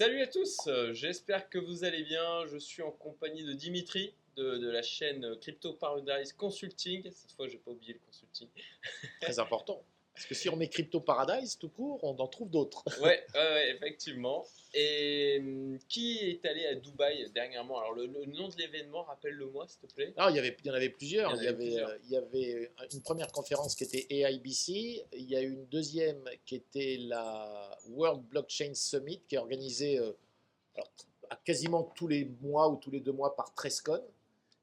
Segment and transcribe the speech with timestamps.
[0.00, 2.46] Salut à tous, euh, j'espère que vous allez bien.
[2.46, 7.10] Je suis en compagnie de Dimitri de, la chaîne Crypto Paradise Consulting.
[7.12, 8.48] Cette fois, je n'ai pas oublié le consulting.
[9.20, 9.84] Très important.
[10.20, 12.84] Parce que si on met Crypto Paradise tout court, on en trouve d'autres.
[13.00, 13.24] Ouais,
[13.70, 14.44] effectivement.
[14.74, 17.78] Et hum, qui est allé à Dubaï dernièrement?
[17.78, 20.12] Alors, le, le nom de l'événement, rappelle-le-moi, s'il te plaît.
[20.18, 21.34] Non, il y, avait, il y en avait plusieurs.
[21.36, 25.06] Il y en avait euh, il y avait une première conférence qui était AIBC.
[25.14, 29.98] Il y a eu une deuxième qui était la World Blockchain Summit, qui est organisée
[29.98, 30.12] euh,
[30.74, 30.90] alors,
[31.30, 34.02] à quasiment tous les mois ou tous les deux mois par Trescon.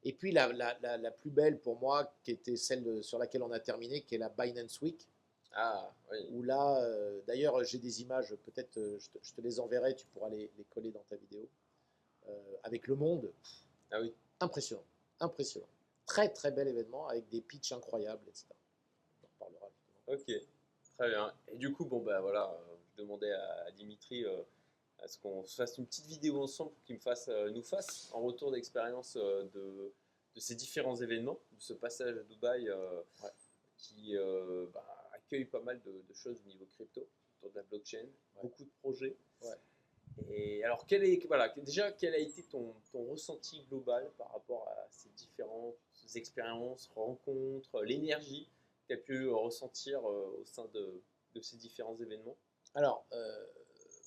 [0.03, 3.17] Et puis la, la- la- la plus belle pour moi, qui était celle de- sur
[3.17, 5.07] laquelle on a terminé, qui est la Binance Week.
[5.59, 6.19] Ah, oui.
[6.31, 9.95] où là, euh, d'ailleurs, j'ai des images, peut-être euh, je, te, je te les enverrai,
[9.95, 11.49] tu pourras les, les coller dans ta vidéo,
[12.27, 13.33] euh, avec le monde.
[13.89, 14.13] Ah oui.
[14.39, 14.83] Impressionnant,
[15.19, 15.67] impressionnant.
[16.05, 18.45] Très, très bel événement, avec des pitchs incroyables, etc.
[19.23, 19.69] On en reparlera.
[20.07, 20.37] justement.
[20.37, 20.47] Ok,
[20.99, 21.33] très bien.
[21.51, 24.25] Et du coup, bon, bah voilà, euh, je demandais à, à Dimitri
[24.99, 28.11] à ce qu'on se fasse une petite vidéo ensemble pour qu'il me fasse, nous fasse
[28.15, 29.91] un retour d'expérience de,
[30.35, 33.29] de ces différents événements, de ce passage à Dubaï Ouais.
[33.77, 34.15] qui
[34.73, 34.96] bah,
[35.27, 38.05] accueille pas mal de, de choses au niveau crypto, autour de la blockchain,
[38.41, 39.15] beaucoup de projets.
[39.41, 39.55] Ouais.
[40.29, 44.67] Et alors, quel est, voilà, déjà, quel a été ton, ton ressenti global par rapport
[44.67, 45.75] à ces différentes
[46.15, 48.49] expériences, rencontres, l'énergie
[48.87, 51.01] que tu as pu ressentir euh, au sein de,
[51.35, 52.37] de ces différents événements?
[52.73, 53.45] Alors, euh,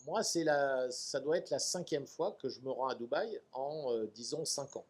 [0.07, 3.41] moi, c'est la, ça doit être la cinquième fois que je me rends à Dubaï
[3.53, 4.87] en, euh, disons, cinq ans.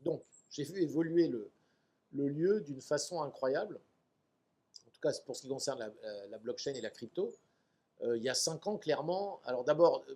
[0.00, 1.50] Donc, j'ai vu évoluer le,
[2.12, 3.80] le lieu d'une façon incroyable.
[5.02, 7.32] Tout cas, pour ce qui concerne la, la- la blockchain et la crypto.
[8.02, 10.14] Euh, il y a cinq ans, clairement, alors d'abord, euh,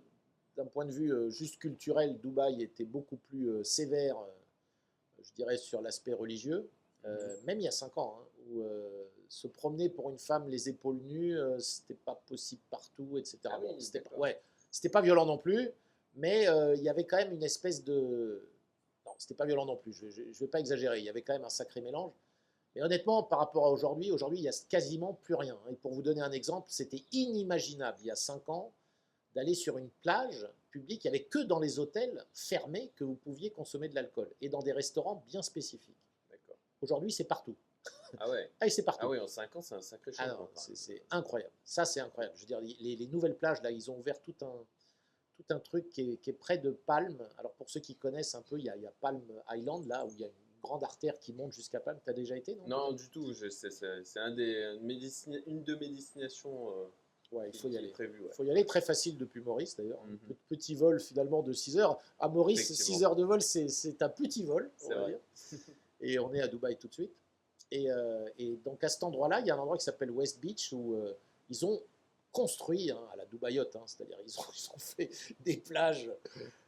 [0.56, 4.26] d'un point de vue euh, juste culturel, Dubaï était beaucoup plus euh, sévère, euh,
[5.22, 6.68] je dirais, sur l'aspect religieux.
[7.04, 10.48] Euh, même il y a cinq ans, hein, où euh, se promener pour une femme
[10.48, 13.38] les épaules nues, euh, c'était pas possible partout, etc.
[13.44, 14.40] Ah oui, Bon, c'était pas, ouais,
[14.92, 15.70] pas violent non plus,
[16.14, 18.48] mais euh, il y avait quand même une espèce de.
[19.04, 21.34] Non, c'était pas violent non plus, je, je vais pas exagérer, il y avait quand
[21.34, 22.12] même un sacré mélange.
[22.76, 25.58] Mais honnêtement, par rapport à aujourd'hui, aujourd'hui, il y a quasiment plus rien.
[25.70, 28.70] Et pour vous donner un exemple, c'était inimaginable il y a cinq ans
[29.34, 33.14] d'aller sur une plage publique, il n'y avait que dans les hôtels fermés que vous
[33.14, 35.96] pouviez consommer de l'alcool et dans des restaurants bien spécifiques.
[36.30, 36.56] D'accord.
[36.82, 37.56] Aujourd'hui, c'est partout.
[38.18, 38.50] Ah ouais.
[38.60, 39.06] Ah, c'est partout.
[39.06, 40.50] Ah oui, en 5 ans, c'est un sacré Ah changement.
[40.54, 41.52] quand c'est incroyable.
[41.64, 42.36] Ça, c'est incroyable.
[42.36, 44.52] Je veux dire, les, les nouvelles plages, là, ils ont ouvert tout un,
[45.34, 47.26] tout un truc qui est, qui est près de Palm.
[47.38, 49.86] Alors, pour ceux qui connaissent un peu, il y a, il y a Palm Island,
[49.86, 51.98] là, où il y a une grande artère qui monte jusqu'à Palm.
[52.04, 52.66] Tu as déjà été, non?
[52.68, 53.32] Non, du tout.
[53.32, 54.76] je- C'est un des,
[55.46, 56.86] une de mes destinations euh,
[57.32, 57.92] Ouais, il faut y aller.
[57.98, 58.10] ouais.
[58.24, 60.02] Il faut y aller très facile depuis Maurice, d'ailleurs.
[60.04, 60.18] Mhm.
[60.28, 61.98] Pe- Petit vol, finalement, de 6 heures.
[62.20, 62.98] À Maurice, Effectivement.
[62.98, 65.10] 6 heures de vol, c'est un petit vol, on C'est va vrai.
[65.10, 65.20] dire.
[66.02, 67.12] Et on est à Dubaï tout de suite.
[67.72, 70.38] Et, euh, et donc, à cet endroit-là, il y a un endroit qui s'appelle West
[70.40, 71.14] Beach où euh,
[71.50, 71.82] ils ont
[72.30, 75.10] construit, hein, à la Dubaïote, hein, c'est-à-dire ils ont, ils ont fait
[75.40, 76.08] des plages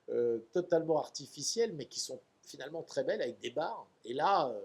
[0.09, 3.87] euh, totalement artificielles, mais qui sont finalement très belles avec des bars.
[4.05, 4.63] Et là, euh,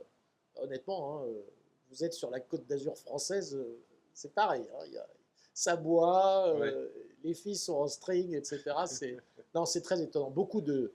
[0.63, 1.41] honnêtement, hein, euh,
[1.89, 3.77] vous êtes sur la côte d'Azur française, euh,
[4.13, 4.65] c'est pareil.
[4.79, 5.07] hein, y a-
[5.53, 6.55] ça boit,
[7.23, 8.63] les filles sont en string, etc.
[8.87, 9.17] C'est,
[9.55, 10.31] non, c'est très étonnant.
[10.31, 10.93] Beaucoup de,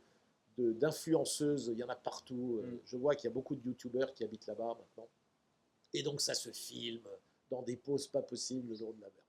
[0.57, 2.61] de- d'influenceuses, il y en a partout.
[2.65, 2.79] Mm.
[2.87, 5.09] Je vois qu'il y a beaucoup de youtubeurs qui habitent là-bas maintenant.
[5.95, 7.07] Et donc ça se filme
[7.51, 9.23] dans des poses pas possibles le jour de la mer.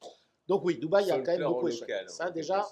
[0.00, 0.10] Enfin,
[0.48, 1.66] donc oui, Dubaï a quand même beaucoup
[2.08, 2.62] Ça déjà,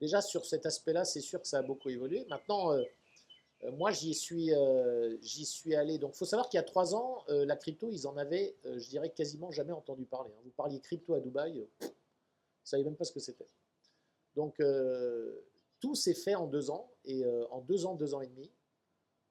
[0.00, 2.24] déjà sur cet aspect-là, c'est sûr que ça a beaucoup évolué.
[2.28, 2.82] Maintenant, euh,
[3.70, 5.98] moi j'y suis, euh, suis allé.
[5.98, 8.78] Donc, faut savoir qu'il y a trois ans, euh, la crypto, ils en avaient, euh,
[8.78, 10.30] je dirais, quasiment jamais entendu parler.
[10.36, 10.40] hein.
[10.44, 11.90] Vous parliez crypto à Dubaï, euh, ils ne
[12.64, 13.46] savaient même pas ce que c'était.
[14.34, 15.40] Donc, euh,
[15.80, 18.50] tout s'est fait en deux ans, et euh, en deux ans, deux ans et demi.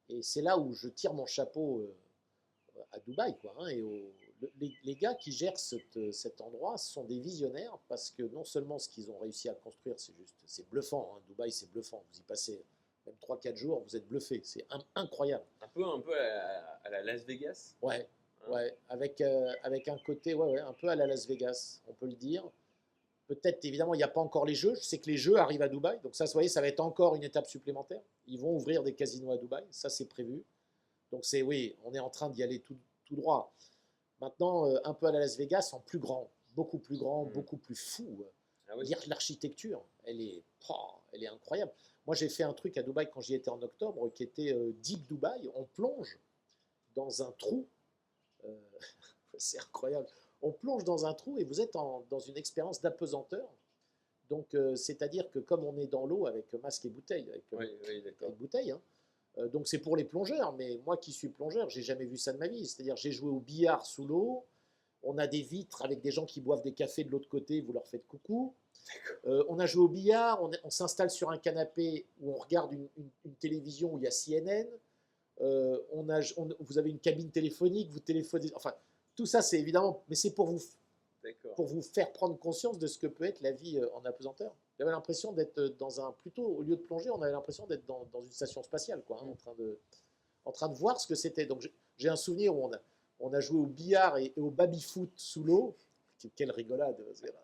[0.10, 3.68] Et c'est là où je tire mon chapeau euh, à Dubaï, hein,
[4.84, 9.10] les, gars qui gèrent cet endroit sont des visionnaires parce que non seulement ce qu'ils
[9.12, 11.14] ont réussi à construire, c'est juste, c'est bluffant.
[11.16, 11.22] hein.
[11.28, 12.04] Dubaï, c'est bluffant.
[12.12, 12.64] Vous y passez
[13.06, 14.42] même 3-4 jours, vous êtes bluffé.
[14.44, 15.44] C'est in- incroyable.
[15.62, 17.76] Un peu, un peu à la, à la Las Vegas.
[17.82, 18.08] Ouais,
[18.48, 18.52] hein.
[18.52, 21.94] ouais, avec, euh, avec un côté, ouais, ouais, un peu à la Las Vegas, on
[21.94, 22.44] peut le dire.
[23.28, 24.76] Peut-être, évidemment, il n'y a pas encore les jeux.
[24.76, 26.00] Je sais que les jeux arrivent à Dubaï.
[26.04, 28.02] Donc ça, vous voyez, ça va être encore une étape supplémentaire.
[28.28, 29.64] Ils vont ouvrir des casinos à Dubaï.
[29.72, 30.44] Ça, c'est prévu.
[31.12, 33.54] Donc c'est, oui, on est en train d'y aller tout, tout droit.
[34.20, 36.30] Maintenant, euh, un peu à la Las Vegas, en plus grand.
[36.56, 37.30] Beaucoup plus grand, Mm.
[37.32, 38.26] beaucoup plus fou.
[38.68, 38.92] Ah oui.
[39.08, 41.72] L'architecture, elle est, oh, elle est incroyable.
[42.08, 44.72] Moi, j'ai fait un truc à Dubaï quand j'y étais en octobre, qui était euh,
[44.82, 45.50] Deep Dubaï.
[45.56, 46.18] On plonge
[46.96, 47.68] dans un trou.
[48.46, 48.58] Euh,
[49.38, 50.08] c'est incroyable.
[50.42, 53.48] On plonge dans un trou et vous êtes en- dans une expérience d'apesanteur.
[54.30, 57.66] Donc, euh, c'est-à-dire que comme on est dans l'eau avec masque et bouteille, avec, Oui,
[57.88, 58.82] oui, avec bouteille, hein,
[59.54, 60.54] donc c'est pour les plongeurs.
[60.54, 62.66] Mais moi qui suis plongeur, j'ai jamais vu ça de ma vie.
[62.66, 64.46] C'est-à-dire, j'ai joué au billard sous l'eau,
[65.04, 67.74] On a des vitres avec des gens qui boivent des cafés de l'autre côté, vous
[67.74, 68.54] leur faites coucou.
[69.26, 72.90] Euh, on a joué au billard, on, s'installe sur un canapé où on regarde une,
[73.40, 74.68] télévision où il y a CNN.
[75.42, 76.20] Euh, on a,
[76.60, 78.52] vous avez une cabine téléphonique, vous téléphonez.
[78.56, 78.74] Enfin,
[79.16, 80.60] tout ça, c'est évidemment, mais c'est pour vous,
[81.56, 84.56] pour vous faire prendre conscience de ce que peut être la vie euh, en apesanteur.
[84.78, 88.08] J'avais l'impression d'être dans un, plutôt au lieu de plonger, on avait l'impression d'être dans,
[88.22, 89.78] une station spatiale, quoi, hein, en train de,
[90.46, 91.46] en train de voir ce que c'était.
[91.46, 92.80] Donc j'ai un souvenir où on a,
[93.22, 95.76] on a joué au billard et, au baby-foot sous l'eau.
[96.36, 96.98] Quelle rigolade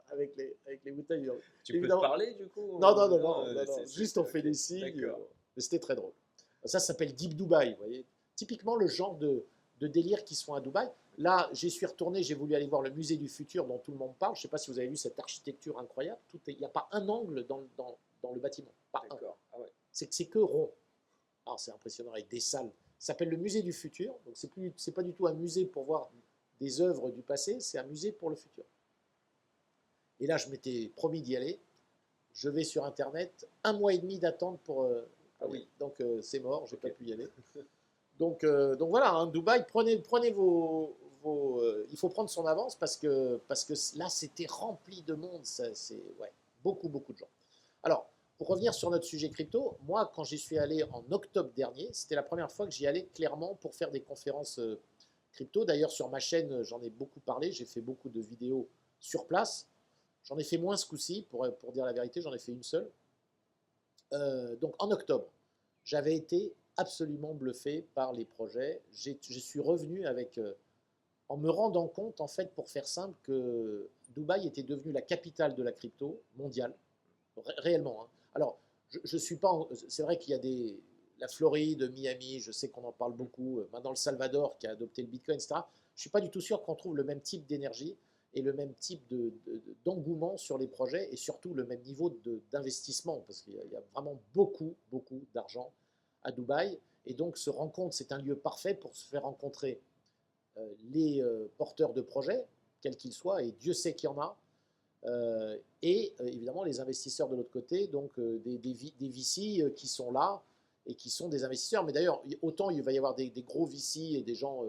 [0.09, 1.27] avec les, avec les bouteilles.
[1.63, 5.11] Tu peux te parler du coup Non, non, non, non, juste on fait des signes.
[5.55, 6.11] Mais c'était très drôle.
[6.63, 8.05] Ça, s'appelle Deep Dubai, vous voyez.
[8.35, 9.45] Typiquement le genre de,
[9.79, 10.87] de délire qui sont à Dubaï.
[11.17, 13.97] Là, j'y suis retourné, j'ai voulu aller voir le musée du futur dont tout le
[13.97, 14.35] monde parle.
[14.35, 16.19] Je ne sais pas si vous avez vu cette architecture incroyable.
[16.45, 18.71] Il n'y a pas un angle dans, dans, dans le bâtiment.
[18.91, 19.17] Pas un.
[19.53, 19.71] Ah ouais.
[19.91, 20.71] C'est que rond.
[21.47, 24.15] Alors c'est impressionnant avec des salles s'appelle le musée du futur.
[24.25, 26.09] Donc c'est plus, c'est pas du tout un musée pour voir
[26.59, 28.63] des œuvres du passé, c'est un musée pour le futur.
[30.19, 31.59] Et là, je m'étais promis d'y aller.
[32.33, 34.83] Je vais sur Internet, un mois et demi d'attente pour.
[34.83, 35.07] Euh,
[35.41, 35.67] ah oui.
[35.79, 37.27] Donc euh, c'est mort, j'ai n'ai pas pu y aller.
[38.19, 40.97] Donc, euh, donc voilà, hein, Dubaï, prenez, prenez vos.
[41.21, 45.45] vos il faut prendre son avance parce que, parce que là, c'était rempli de monde.
[45.45, 46.31] c'est ouais,
[46.63, 47.29] beaucoup, beaucoup de gens.
[47.83, 51.89] Alors, pour revenir sur notre sujet crypto, moi, quand j'y suis allé en octobre dernier,
[51.93, 54.79] c'était la première fois que j'y allais clairement pour faire des conférences euh,
[55.31, 55.65] crypto.
[55.65, 57.51] D'ailleurs, sur ma chaîne, j'en ai beaucoup parlé.
[57.51, 58.69] J'ai fait beaucoup de vidéos
[58.99, 59.67] sur place.
[60.23, 62.63] J'en ai fait moins ce coup-ci, pour, pour dire la vérité, j'en ai fait une
[62.63, 62.89] seule.
[64.13, 65.27] Euh, donc en octobre,
[65.83, 68.81] j'avais été absolument bluffé par les projets.
[68.91, 70.53] Je suis revenu avec, euh,
[71.29, 75.55] en me rendant compte, en fait, pour faire simple, que Dubaï était devenu la capitale
[75.55, 76.73] de la crypto mondiale,
[77.57, 78.03] réellement.
[78.03, 78.07] Hein.
[78.37, 78.59] Alors,
[78.91, 79.51] je, suis pas.
[79.89, 80.79] C'est vrai qu'il y a des.
[81.19, 83.59] La Floride, Miami, je sais qu'on en parle beaucoup.
[83.59, 85.55] Euh, maintenant, le Salvador qui a adopté le Bitcoin, etc.
[85.95, 87.97] Je suis pas du tout sûr qu'on trouve le même type d'énergie
[88.35, 89.11] et le même type
[89.83, 92.15] d'engouement de, sur les projets et surtout le même niveau
[92.51, 95.73] d'investissement parce qu'il y, a vraiment beaucoup, beaucoup d'argent
[96.21, 96.77] à Dubaï.
[97.07, 99.81] Et donc, se rencontre, c'est un lieu parfait pour se faire rencontrer
[100.57, 102.45] euh, les euh, porteurs de projets,
[102.81, 104.37] quels qu'ils soient, et Dieu sait qu'il y en a.
[105.05, 109.87] Euh, et euh, évidemment les investisseurs de l'autre côté, donc euh, des, des, VC qui
[109.87, 110.43] sont là
[110.85, 111.83] et qui sont des investisseurs.
[111.83, 114.63] Mais d'ailleurs, autant il va y avoir des, gros VC et des gens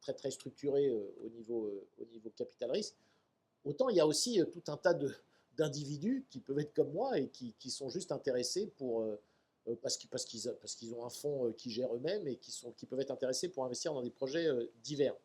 [0.00, 1.70] très très structurés au, niveau,
[2.00, 2.94] au niveau capital risque,
[3.64, 4.96] autant il y a aussi tout un tas
[5.56, 9.04] d'individus qui peuvent être comme moi et qui, qui sont juste intéressés pour,
[9.82, 12.86] parce qu'ils parce qu'ils parce ont un fonds qui gère eux-mêmes et qui, sont, qui
[12.86, 14.48] peuvent être intéressés pour investir dans des projets
[14.82, 15.16] divers.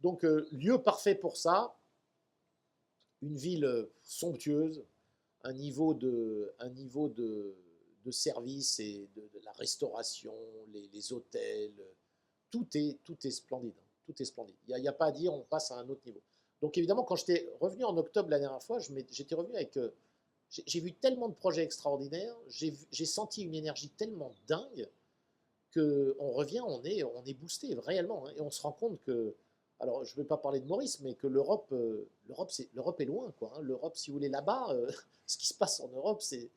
[0.00, 1.74] Donc, lieu parfait pour ça,
[3.24, 4.84] une ville euh, somptueuse,
[5.42, 7.54] un niveau de, un niveau de,
[8.04, 10.34] de service et de, la restauration,
[10.72, 11.72] les, hôtels,
[12.50, 13.74] tout est, tout est splendide.
[13.78, 13.88] Hein.
[14.06, 14.56] Tout est splendide.
[14.68, 16.20] Il n'y a, pas à dire, on passe à un autre niveau.
[16.60, 19.76] Donc évidemment, quand j'étais revenu en octobre la dernière fois, j'étais revenu avec...
[19.76, 19.90] Euh,
[20.66, 24.88] j'ai vu tellement de projets extraordinaires, j'ai senti une énergie tellement dingue
[25.72, 28.26] qu'on revient, on est, on est boosté réellement.
[28.26, 28.34] Hein.
[28.36, 29.34] et on se rend compte que
[29.80, 33.00] alors je ne vais pas parler de Maurice, mais que l'Europe, euh, l'Europe, c'est, l'Europe
[33.00, 33.52] est loin, quoi.
[33.54, 33.60] Hein.
[33.62, 34.90] L'Europe, si vous voulez, là-bas, euh,
[35.26, 36.50] ce qui se passe en Europe, c'est,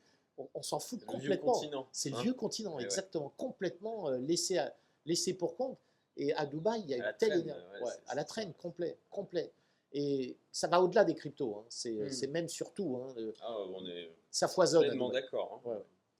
[0.54, 1.54] on, s'en fout complètement.
[1.92, 2.22] C'est le hein.
[2.22, 4.74] vieux continent, exactement, complètement euh, laissé, à,
[5.04, 5.78] laissé pour compte.
[6.16, 7.62] Et à Dubaï, il y a une telle énergie,
[8.08, 9.52] à la traîne, complet, complet.
[9.92, 11.56] Et ça va au-delà des cryptos.
[11.56, 11.64] Hein.
[11.88, 12.08] Hmm.
[12.10, 13.00] C'est, même surtout.
[13.40, 14.82] ah, on est ça foisonne.
[14.82, 15.62] Complètement d'accord.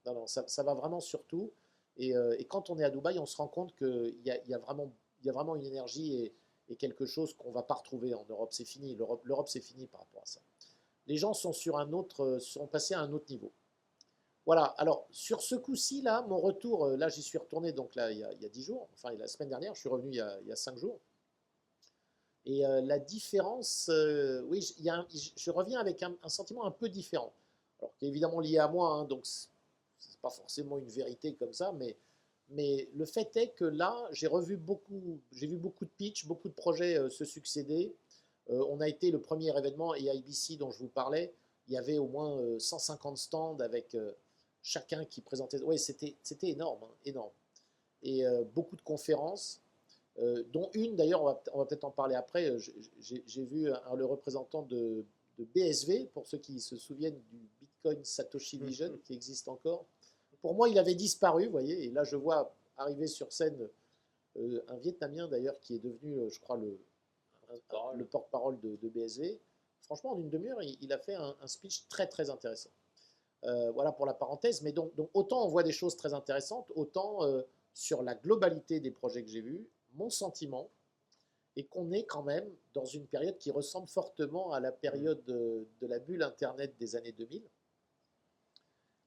[0.05, 1.51] Non, non, ça, ça, va vraiment surtout.
[1.97, 4.53] Et, et, quand on est à Dubaï, on se rend compte qu'il y a, y,
[4.53, 4.91] a vraiment,
[5.21, 6.33] il y a vraiment une énergie et,
[6.69, 8.53] et quelque chose qu'on ne va pas retrouver en Europe.
[8.53, 8.95] C'est fini.
[8.95, 10.39] L'Europe, c'est fini par rapport à ça.
[11.07, 13.51] Les gens sont, sur un autre, euh, sont passés à un autre niveau.
[14.45, 14.65] Voilà.
[14.77, 18.19] Alors, sur ce coup-ci, là, mon retour, euh, là, j'y suis retourné donc là, il
[18.19, 20.39] y, a, il 10 jours, enfin, la semaine dernière, je suis revenu il y a,
[20.41, 20.99] il y a 5 jours.
[22.45, 23.89] Et euh, la différence,
[24.45, 27.33] oui, y a je reviens avec un, sentiment un peu différent.
[27.79, 31.53] Alors, qui est évidemment lié à moi, hein, donc c'est pas forcément une vérité comme
[31.53, 31.97] ça, mais
[32.51, 36.49] mais le fait est que là, j'ai revu beaucoup, j'ai vu beaucoup de pitch, beaucoup
[36.49, 37.95] de projets euh, se succéder.
[38.49, 41.31] Euh, on a été le premier événement et IBC dont je vous parlais.
[41.67, 43.95] Il y avait au moins 150 euh, stands avec
[44.63, 45.61] chacun qui présentait.
[45.61, 47.31] Oui, c'était énorme, hein, énorme.
[48.01, 48.23] Et
[48.55, 49.61] beaucoup de conférences,
[50.53, 52.57] dont une d'ailleurs, on va, peut-être en parler après.
[52.97, 55.05] J'ai vu le représentant de,
[55.37, 59.01] de, BSV, pour ceux qui se souviennent du Bitcoin Satoshi Vision, mm-hmm.
[59.01, 59.85] qui existe encore
[60.41, 63.69] pour moi, il avait disparu, vous voyez, et là je vois arriver sur scène
[64.37, 66.79] euh, un Vietnamien d'ailleurs qui est devenu, euh, je crois, le,
[67.95, 69.39] le porte-parole de, BSV.
[69.81, 72.69] Franchement, en une demi-heure, il, a fait un, speech très très intéressant.
[73.45, 76.71] Euh, voilà pour la parenthèse, mais donc, donc, autant on voit des choses très intéressantes,
[76.75, 77.21] autant
[77.73, 80.69] sur la globalité des projets que j'ai vus, mon sentiment
[81.55, 85.67] et qu'on est quand même dans une période qui ressemble fortement à la période de,
[85.81, 87.41] de la bulle Internet des années 2000.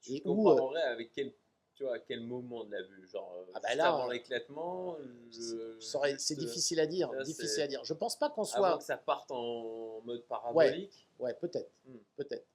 [0.09, 1.32] Où, comparerais avec quel,
[1.75, 4.11] tu vois, à quel moment de la bulle Genre, euh, Ah bah là, avant on-
[4.11, 4.97] l'éclatement
[5.30, 5.54] C'est juste,
[6.00, 7.85] euh, difficile à dire, là, difficile à dire.
[7.85, 8.78] Je pense pas qu'on Avant soit.
[8.78, 11.09] que ça parte en mode parabolique.
[11.18, 11.97] Ouais, peut-être, Hmm.
[12.16, 12.47] peut-être.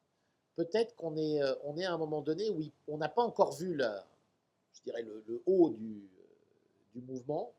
[0.56, 3.54] Peut-être qu'on est, euh, on est à un moment donné où on n'a pas encore
[3.54, 4.08] vu la,
[4.74, 6.24] je dirais le, le haut du, euh,
[6.96, 7.54] du mouvement.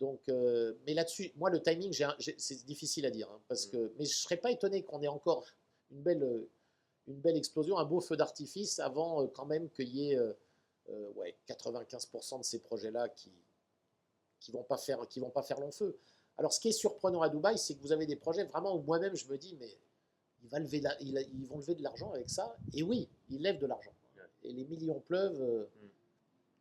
[0.00, 1.92] Donc, euh, mais là-dessus, moi le timing,
[2.38, 3.70] c'est difficile à dire, hein, parce Mm.
[3.72, 5.44] que, mais je serais pas étonné qu'on ait encore
[5.90, 6.48] une belle, euh,
[7.08, 10.32] une belle explosion, un beau feu d'artifice avant euh, quand même qu'il y ait euh,
[10.90, 13.32] euh, ouais, 95% de ces projets-là qui
[14.40, 15.98] qui vont pas faire vont pas faire long feu.
[16.36, 18.80] Alors, ce qui est surprenant à Dubaï, c'est que vous avez des projets vraiment où
[18.82, 19.68] moi-même je me dis, mais
[20.60, 22.56] lever ils vont lever de l'argent avec ça.
[22.72, 23.92] Et oui, ils lèvent de l'argent.
[24.44, 25.42] Et les millions pleuvent.
[25.42, 25.66] euh.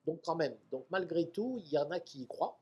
[0.08, 0.58] Donc, quand même.
[0.72, 2.58] Donc, malgré tout, il y en a qui y croient.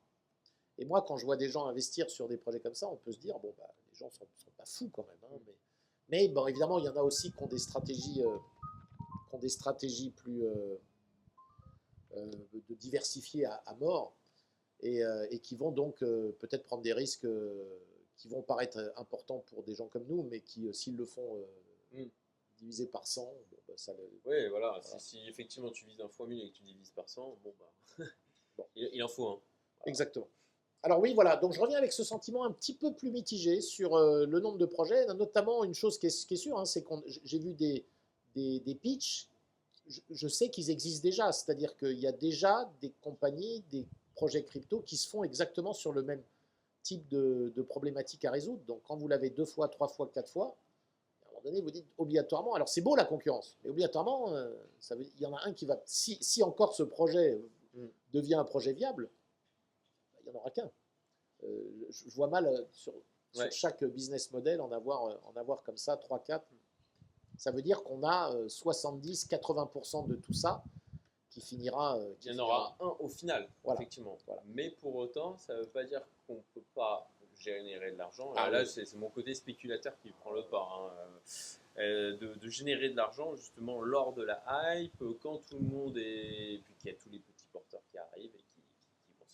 [0.77, 3.12] Et moi, quand je vois des gens investir sur des projets comme ça, on peut
[3.13, 5.32] se dire, bon, bah, les gens sont, sont pas fous quand même.
[5.32, 5.39] hein,
[6.09, 8.38] mais bon, évidemment, il y en a aussi qui ont des stratégies, euh,
[9.29, 10.75] qui ont des stratégies plus euh,
[12.15, 12.31] euh,
[12.69, 14.13] de diversifier à, à mort
[14.81, 17.27] et, euh, et qui vont donc peut-être prendre des risques
[18.17, 21.43] qui vont paraître importants pour des gens comme nous, mais qui, s'ils le font
[21.91, 22.07] Mm.
[22.57, 24.79] divisé par 100, bon, bah, ça le- Oui, voilà.
[24.81, 25.00] Voilà.
[25.00, 27.53] Si, si effectivement tu vises un fois 1000 et que tu divises par 100, bon
[27.59, 28.05] bah.
[28.57, 28.65] Bon.
[28.75, 29.39] Il, il en faut un.
[29.85, 30.27] Exactement.
[30.86, 33.96] Alors oui, voilà, donc je reviens avec ce sentiment un petit peu plus mitigé sur
[33.96, 36.84] euh, le nombre de projets, notamment une chose qui est, qui est sûre, hein, c'est
[36.84, 37.84] qu'on j'ai vu des,
[38.36, 39.27] des, des pitchs,
[39.88, 44.44] je, je sais qu'ils existent déjà, c'est-à-dire qu'il y a déjà des compagnies, des projets
[44.44, 46.22] crypto qui se font exactement sur le même
[46.84, 48.62] type de, de problématique à résoudre.
[48.68, 50.56] Donc quand vous l'avez deux fois, trois fois, quatre fois,
[51.24, 54.54] à un moment donné, vous dites obligatoirement, alors c'est beau la concurrence, mais obligatoirement, euh,
[54.80, 57.42] ça veut, il y en a un qui va, si, si encore ce projet
[57.75, 57.88] Mm.
[58.13, 59.10] devient un projet viable,
[60.25, 60.70] il n'y en aura qu'un.
[61.44, 61.48] Euh,
[61.89, 62.94] je je vois mal euh, sur,
[63.34, 63.51] sur Ouais.
[63.51, 66.46] chaque business model en avoir, euh, en avoir comme ça 3, 4.
[67.38, 70.63] Ça veut dire qu'on a 70-80% de tout ça
[71.29, 72.00] qui finira.
[72.22, 73.79] qui Il y en aura un au final, Voilà.
[73.82, 74.17] effectivement.
[74.25, 74.41] Voilà.
[74.48, 78.32] Mais pour autant, ça ne veut pas dire qu'on ne peut pas générer de l'argent.
[78.38, 78.67] Ah là, oui.
[78.67, 80.67] c'est mon côté spéculateur qui prend le pas.
[80.72, 81.20] hein.
[81.77, 84.41] De, de générer de l'argent justement lors de la
[84.77, 86.53] hype, quand tout le monde est.
[86.53, 88.44] Et puis qu'il y a tous les petits porteurs qui arrivent et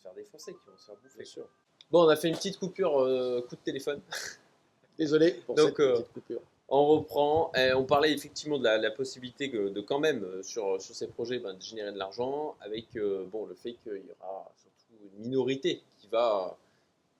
[0.01, 1.17] se faire défoncer, qui vont se faire bouffer.
[1.17, 1.47] Bien sûr.
[1.91, 4.01] Bon, on a fait une petite coupure euh, coup de téléphone.
[4.97, 6.41] Désolé pour Donc, cette euh, petite coupure.
[6.69, 7.51] On reprend.
[7.55, 10.95] Eh, on parlait effectivement de la, la possibilité que- de quand même euh, sur, sur
[10.95, 14.51] ces projets ben, de générer de l'argent avec euh, bon, le fait qu'il y aura
[14.57, 16.57] surtout une minorité qui va,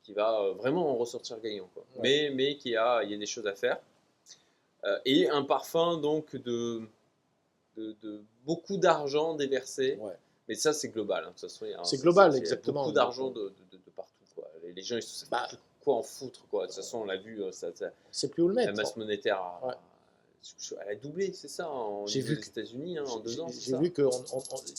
[0.04, 1.70] qui va euh, vraiment en ressortir gagnant.
[1.74, 1.84] Quoi.
[1.96, 2.02] Ouais.
[2.02, 3.80] Mais, mais qu'il y a, il y a des choses à faire.
[4.86, 6.82] Euh, et un parfum donc de,
[7.76, 9.96] de, de beaucoup d'argent déversé.
[10.00, 10.14] Ouais.
[10.48, 11.24] Mais ça, c'est global.
[11.24, 12.81] hein, de toute façon, C'est global, il y a exactement.
[12.83, 14.12] Beaucoup d'argent de, de- de partout.
[14.36, 14.48] Quoi.
[14.63, 15.48] Les, les gens, ils se Bah.
[15.83, 16.45] quoi en foutre.
[16.50, 16.63] Quoi.
[16.63, 18.77] De toute façon, on l'a vu, euh, ça, ça- C'est plus où le la mettre.
[18.77, 19.74] masse monétaire a, Ouais.
[20.81, 23.48] elle a doublé, c'est ça, en J'ai vu que- États-Unis, hein, en deux ans.
[23.50, 24.10] j'ai- vu, que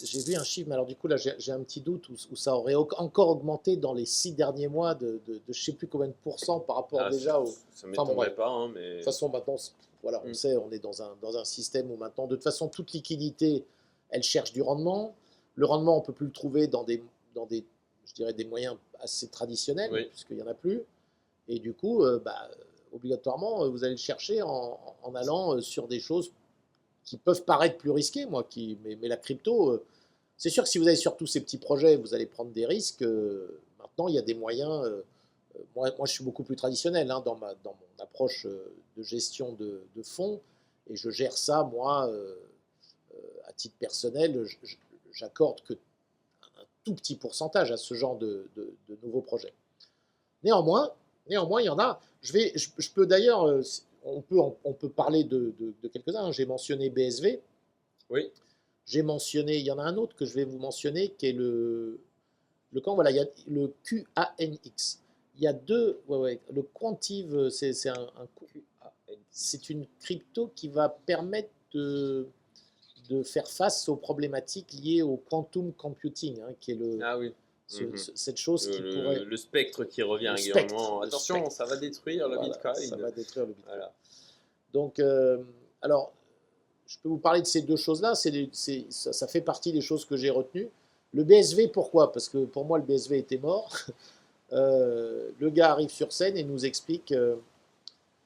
[0.02, 2.36] j'ai vu un chiffre, mais alors du coup là j'ai un petit doute où, où
[2.36, 5.72] ça aurait au- encore augmenté dans les six derniers mois de, de, de je sais
[5.72, 7.54] plus combien de pourcents par rapport Ah, déjà au, Ça
[7.84, 8.34] bon, m'étonnerait bref.
[8.36, 8.90] pas, hein, mais.
[8.90, 9.56] De toute façon, maintenant,
[10.02, 10.34] voilà, on Mm.
[10.34, 13.64] sait, on est dans un, dans un système où maintenant, de toute façon, toute liquidité,
[14.10, 15.14] elle cherche du rendement.
[15.56, 17.02] Le rendement, on ne peut plus le trouver dans des,
[17.34, 17.64] dans des,
[18.06, 20.04] je dirais, des moyens assez traditionnels, Oui.
[20.06, 20.82] puisqu'il n'y en a plus.
[21.48, 22.48] Et du coup, euh, bah,
[22.92, 26.30] obligatoirement, euh, vous allez le chercher en, en allant euh, sur des choses
[27.04, 29.82] qui peuvent paraître plus risquées, moi, qui, mais, mais la crypto,
[30.38, 32.64] c'est sûr que si vous allez sur tous ces petits projets, vous allez prendre des
[32.64, 33.02] risques.
[33.78, 34.88] maintenant, il y a des moyens.
[35.74, 39.52] moi, moi, je suis beaucoup plus traditionnel hein, dans, ma, dans mon approche de gestion
[39.54, 40.40] de, de fonds
[40.88, 42.34] et je gère ça, moi, euh,
[43.14, 44.76] euh, à titre personnel, je- je-
[45.12, 49.52] j'accorde que un tout petit pourcentage à ce genre de, de- de nouveaux projets.
[50.42, 50.92] Néanmoins,
[51.28, 52.00] néanmoins, il y en a.
[52.22, 53.62] Je, vais, je, je peux d'ailleurs, euh,
[54.04, 56.26] on peut, on, on peut parler de, de- quelques-uns.
[56.26, 56.32] hein.
[56.32, 57.40] J'ai mentionné BSV.
[58.10, 58.30] Oui.
[58.86, 61.32] J'ai mentionné, il y en a un autre que je vais vous mentionner qui est
[61.32, 62.00] le,
[62.72, 65.00] le camp, voilà, il y a le QANX.
[65.36, 68.28] Il y a deux, ouais, ouais, le Quantive, c'est c'est un, un-
[69.30, 72.28] c'est une crypto qui va permettre de,
[73.12, 77.32] de faire face aux problématiques liées au quantum computing, hein, qui est le, Ah oui,
[77.66, 77.96] ce- Mhm.
[77.96, 79.18] ce- cette chose le, qui le- pourrait.
[79.24, 81.00] le spectre qui revient régulièrement.
[81.02, 82.74] spectre, Attention, ça va détruire le Voilà, Bitcoin.
[82.88, 83.66] Ça va détruire le Bitcoin.
[83.76, 83.92] Voilà.
[84.72, 85.42] Donc, euh,
[85.82, 86.12] alors,
[86.86, 88.14] je peux vous parler de ces deux choses-là.
[88.14, 88.30] Ça,
[89.12, 90.70] ça fait partie des choses que j'ai retenues.
[91.12, 92.10] Le BSV, pourquoi?
[92.12, 93.70] Parce que pour moi, le BSV était mort.
[94.54, 97.36] Euh, le gars arrive sur scène et nous explique, euh,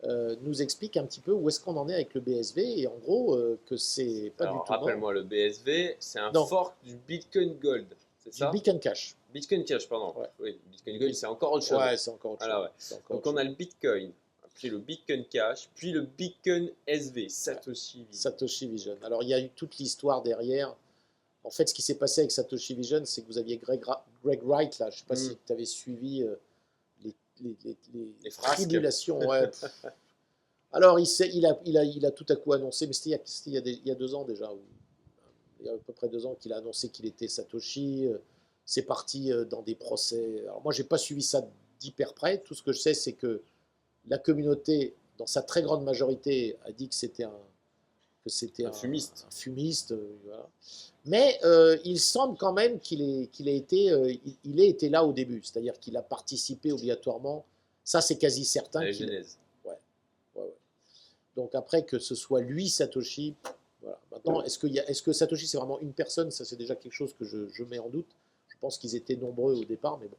[0.08, 2.86] euh, nous explique un petit peu où est-ce qu'on en est avec le BSV et
[2.86, 6.46] en gros euh, que c'est pas Alors, du tout rappelle-moi, le BSV, c'est un Non.
[6.46, 7.86] fork du Bitcoin Gold.
[8.22, 8.50] C'est Du ça?
[8.50, 9.16] Beacon Cash.
[9.32, 10.14] Bitcoin Cash, pardon.
[10.18, 10.28] Ouais.
[10.40, 11.78] Oui, Bitcoin Gold, c'est encore autre chose.
[11.78, 12.52] Ouais, c'est encore autre chose.
[12.54, 12.96] Ouais.
[12.98, 14.12] Encore Donc autre on a le Bitcoin,
[14.54, 18.06] puis le Bitcoin Cash, puis le Bitcoin SV, Satoshi Vision.
[18.12, 18.96] Satoshi Vision.
[19.02, 20.75] Alors, il y a eu toute l'histoire derrière.
[21.44, 23.80] En fait, ce qui s'est passé avec Satoshi Vision, c'est que vous aviez Greg,
[24.25, 25.18] Wright, là, je ne sais pas Mm.
[25.18, 26.34] si tu avais suivi euh,
[27.40, 27.56] les,
[28.24, 29.18] les, tribulations.
[29.18, 29.50] ouais.
[30.72, 31.06] Alors, il,
[31.46, 33.88] a, il, a, il a tout à coup annoncé, mais c'était il, y a- il,
[33.88, 34.50] y deux ans déjà,
[35.60, 38.06] il y a à peu près deux ans qu'il a annoncé qu'il était Satoshi.
[38.06, 38.18] euh,
[38.64, 40.40] C'est parti euh, dans des procès.
[40.42, 41.46] Alors, moi, je n'ai pas suivi ça
[41.80, 42.38] d'hyper près.
[42.38, 43.42] Tout ce que je sais, c'est que
[44.08, 47.38] la communauté, dans sa très grande majorité, a dit que c'était un,
[48.26, 49.25] que c'était Un fumiste.
[49.28, 50.49] un fumiste, euh, voilà.
[51.04, 55.04] Mais euh, il semble quand même qu'il ait, été, euh, il, il ait été là
[55.04, 57.45] au début, c'est-à-dire qu'il a participé obligatoirement.
[57.85, 58.83] Ça, c'est quasi certain.
[58.83, 59.38] La genèse.
[59.64, 59.78] Ouais,
[60.35, 60.52] ouais.
[61.37, 63.37] Donc après que ce soit lui Satoshi,
[63.80, 64.00] voilà.
[64.11, 66.33] Maintenant, est-ce que, est-ce que Satoshi c'est vraiment une personne?
[66.33, 68.09] Ça c'est déjà quelque chose que je, je mets en doute.
[68.49, 70.16] Je pense qu'ils étaient nombreux au départ, mais bon.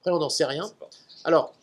[0.00, 0.68] Après on n'en sait rien.
[1.22, 1.54] Alors,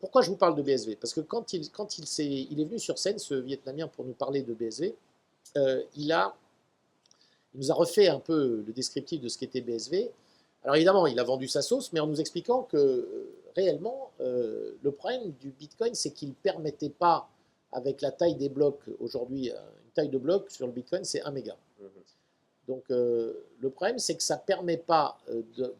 [0.00, 2.64] pourquoi je vous parle de BSV Parce que quand il, quand il, s'est- il est
[2.64, 4.94] venu sur scène, ce Vietnamien, pour nous parler de BSV,
[5.56, 6.34] euh, il, a,
[7.54, 10.10] il nous a refait un peu le descriptif de ce qu'était BSV.
[10.62, 14.72] Alors évidemment, il a vendu sa sauce, mais en nous expliquant que euh, réellement, euh,
[14.82, 17.28] le problème du Bitcoin, c'est qu'il ne permettait pas,
[17.72, 21.30] avec la taille des blocs aujourd'hui, une taille de bloc sur le Bitcoin, c'est 1
[21.30, 21.56] méga.
[21.80, 21.88] Mhm.
[22.68, 25.18] Donc le problème, c'est que ça ne permet pas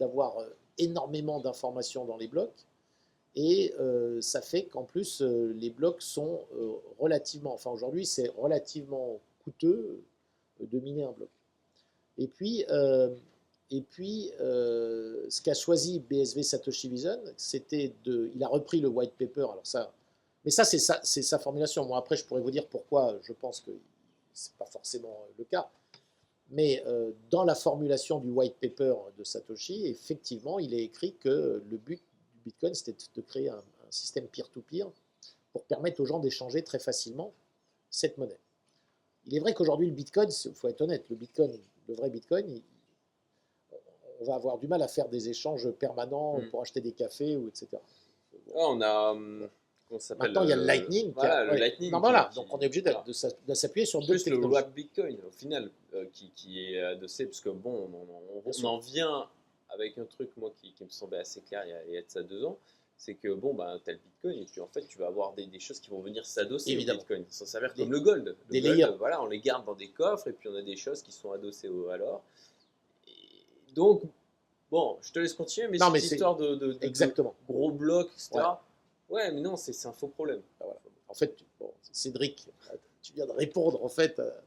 [0.00, 0.34] d'avoir
[0.78, 2.66] énormément d'informations dans les blocs.
[3.36, 8.28] Et euh, ça fait qu'en plus, euh, les blocs sont euh, relativement, enfin aujourd'hui, c'est
[8.36, 10.02] relativement coûteux
[10.60, 11.28] de miner un bloc.
[12.18, 12.66] Et puis,
[13.70, 18.30] et puis ce qu'a choisi BSV Satoshi Vision, c'était de.
[18.34, 19.90] Il a repris le white paper, alors ça.
[20.44, 21.86] Mais ça, c'est sa, formulation.
[21.86, 23.70] Moi, après, je pourrais vous dire pourquoi je pense que
[24.34, 25.70] ce n'est pas forcément le cas.
[26.50, 26.84] Mais
[27.30, 32.02] dans la formulation du white paper de Satoshi, effectivement, il est écrit que le but
[32.44, 34.90] Bitcoin, c'était de créer un, un système peer-to-peer
[35.52, 37.32] pour permettre aux gens d'échanger très facilement
[37.90, 38.38] cette monnaie.
[39.26, 41.52] Il est vrai qu'aujourd'hui, le Bitcoin, il faut être honnête, le Bitcoin,
[41.88, 42.62] le vrai Bitcoin, il-
[44.20, 46.50] on va avoir du mal à faire des échanges permanents Mm.
[46.50, 47.68] pour acheter des cafés ou etc.
[48.54, 49.16] Ah, on a.
[49.98, 51.12] s'appelle Maintenant, il y a le euh, Lightning.
[51.14, 51.58] Voilà, a- le ouais.
[51.58, 51.90] Lightning.
[51.90, 54.52] Non, qui- voilà, qui- donc on est obligé de, s'appuyer sur deux le technologies.
[54.52, 58.64] wrap Bitcoin, au final, euh, qui, qui est adossé, parce que bon, on, on- on-
[58.66, 59.28] en vient
[59.72, 61.96] avec un truc, moi, qui, qui me semblait assez clair il y a, il y
[61.98, 62.58] a de ça deux ans,
[62.96, 65.32] c'est que bon, bah, tu as le Bitcoin, et puis en fait, tu vas avoir
[65.32, 66.78] des, des choses qui vont venir s'adosser au.
[66.80, 68.24] Bitcoin, sans s'avère Des- comme le gold.
[68.24, 68.96] Le des gold, layers.
[68.98, 71.32] voilà, on les garde dans des coffres, et puis on a des choses qui sont
[71.32, 72.22] adossées au, à l'or.
[73.08, 74.02] Et Donc,
[74.70, 77.34] bon, je te laisse continuer, mais Non, cette c'est- histoire de, de- de- de Exactement.
[77.48, 78.40] gros blocs, etc.
[79.08, 79.30] Ouais.
[79.32, 80.42] mais non, c'est c'est un faux problème.
[81.08, 82.46] En fait, bon, Cédric,
[83.02, 84.42] tu viens de répondre en fait à,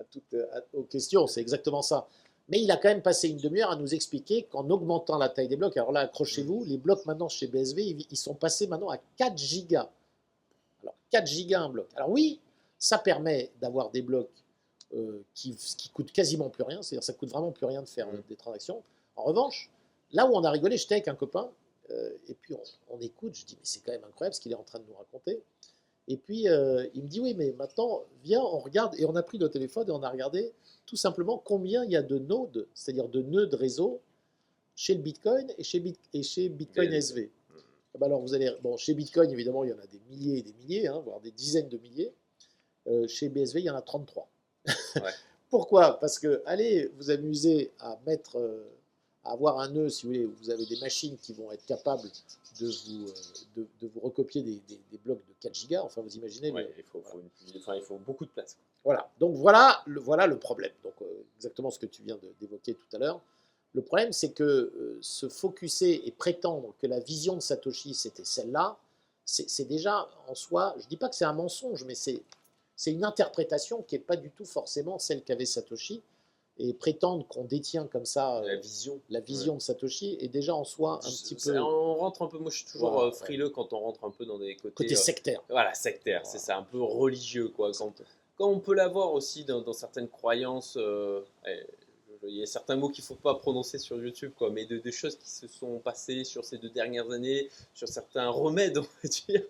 [0.00, 2.08] à toutes à- aux questions, c'est exactement ça.
[2.48, 5.48] Mais il a quand même passé une demi-heure à nous expliquer qu'en augmentant la taille
[5.48, 8.98] des blocs, alors là, accrochez-vous, les blocs maintenant chez BSV, ils, sont passés maintenant à
[9.16, 9.90] 4 gigas.
[10.82, 11.88] Alors, 4 gigas un bloc.
[11.94, 12.40] Alors oui,
[12.78, 14.30] ça permet d'avoir des blocs
[14.94, 18.08] euh, qui, qui coûtent quasiment plus rien, c'est-à-dire ça coûte vraiment plus rien de faire
[18.08, 18.82] euh, des transactions.
[19.16, 19.70] En revanche,
[20.12, 21.50] là où on a rigolé, j'étais avec un copain,
[21.90, 24.52] euh, et puis on, on écoute, je dis, mais c'est quand même incroyable ce qu'il
[24.52, 25.42] est en train de nous raconter.
[26.08, 29.22] Et puis euh, il me dit, oui, mais maintenant, viens, on regarde, et on a
[29.22, 30.52] pris nos téléphones et on a regardé
[30.86, 34.00] tout simplement combien il y a de nodes, c'est-à-dire de nœuds de réseau,
[34.74, 36.92] chez le Bitcoin et chez, Bit- et chez Bitcoin.
[36.92, 37.30] SV.
[37.94, 40.38] Ah bah alors vous allez, bon, chez Bitcoin, évidemment, il y en a des milliers
[40.38, 42.12] et des milliers, hein, voire des dizaines de milliers.
[42.86, 44.28] Euh, chez BSV, il y en a 33.
[44.66, 45.02] Ouais.
[45.50, 45.98] Pourquoi?
[46.00, 48.64] Parce que allez vous amuser à mettre, euh,
[49.30, 52.08] avoir un nœud, si vous voulez, vous avez des machines qui vont être capables
[52.60, 53.12] de vous, euh,
[53.56, 55.82] de, de vous recopier des, des- des blocs de 4 gigas.
[55.82, 56.48] Enfin, vous imaginez.
[56.48, 58.56] le- Ouais, il, faut, faut une- enfin, il faut beaucoup de place.
[58.84, 59.10] voilà.
[59.20, 60.72] Donc voilà le, voilà le problème.
[60.82, 63.20] Donc euh, exactement ce que tu viens d'évoquer tout à l'heure.
[63.74, 68.24] Le problème, c'est que euh, se focuser et prétendre que la vision de Satoshi c'était
[68.24, 68.76] celle-là,
[69.24, 70.74] c'est déjà en soi.
[70.80, 72.22] Je dis pas que c'est un mensonge, mais c'est
[72.74, 76.00] c'est une interprétation qui n'est pas du tout forcément celle qu'avait Satoshi.
[76.60, 79.00] Et prétendre qu'on détient comme ça La euh, vision.
[79.10, 82.38] la vision de Satoshi est déjà en soi un petit peu On rentre un peu,
[82.38, 84.74] moi je suis toujours Voilà, euh, frileux quand on rentre un peu dans des côtés.
[84.74, 85.40] côté euh, sectaire.
[85.48, 87.70] Voilà, sectaire, c'est ça, un peu religieux quoi.
[87.72, 87.94] Quand,
[88.36, 91.64] quand on peut l'avoir aussi dans, dans certaines croyances, euh, eh,
[92.24, 94.78] il y a certains mots qu'il ne faut pas prononcer sur YouTube, quoi, mais de,
[94.78, 98.82] des choses qui se sont passées sur ces deux dernières années, sur certains remèdes, on
[98.82, 99.42] va dire,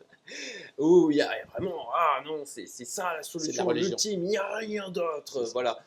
[0.77, 4.57] où il y a vraiment, ah non, c'est ça la solution ultime, il n'y a
[4.57, 5.45] rien d'autre.
[5.53, 5.79] Voilà.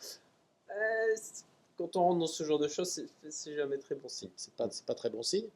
[0.77, 1.15] Euh,
[1.77, 2.89] quand on rentre dans ce genre de choses,
[3.29, 4.29] c'est- jamais très bon signe.
[4.35, 5.47] c'est pas, pas très bon signe.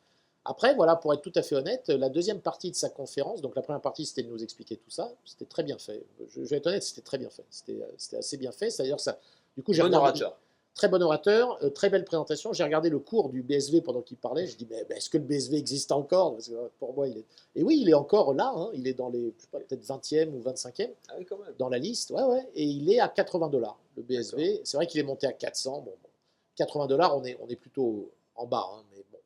[0.48, 3.56] Après, voilà, pour être tout à fait honnête, la deuxième partie de sa conférence, donc
[3.56, 6.04] la première partie c'était de nous expliquer tout ça, c'était très bien fait.
[6.30, 7.46] Je, je vais être honnête, c'était très bien fait.
[7.50, 8.70] C'était, c'était assez bien fait.
[8.70, 9.20] C'est-à-dire ça.
[9.58, 10.40] Du coup, j'ai Bon regardé, orateur.
[10.76, 12.52] Très bon orateur, euh, très belle présentation.
[12.52, 14.46] J'ai regardé le cours du BSV pendant qu'il parlait.
[14.46, 16.34] Je dis, mais, mais est-ce que le BSV existe encore?
[16.34, 17.26] Parce que euh, pour moi, il est.
[17.56, 18.52] Et oui, il est encore là.
[18.54, 18.70] hein.
[18.74, 21.54] Il est dans les, je sais pas, peut-être 20e ou 25e Ah oui, quand même.
[21.58, 22.12] dans la liste.
[22.12, 22.46] Ouais, ouais.
[22.56, 24.62] Et il est à 80 dollars, le BSV.
[24.66, 25.80] C'est vrai qu'il est monté à 400.
[25.80, 26.10] Bon, bon.
[26.58, 28.68] 80 dollars, on est, on est plutôt en bas.
[28.74, 29.20] hein, mais bon.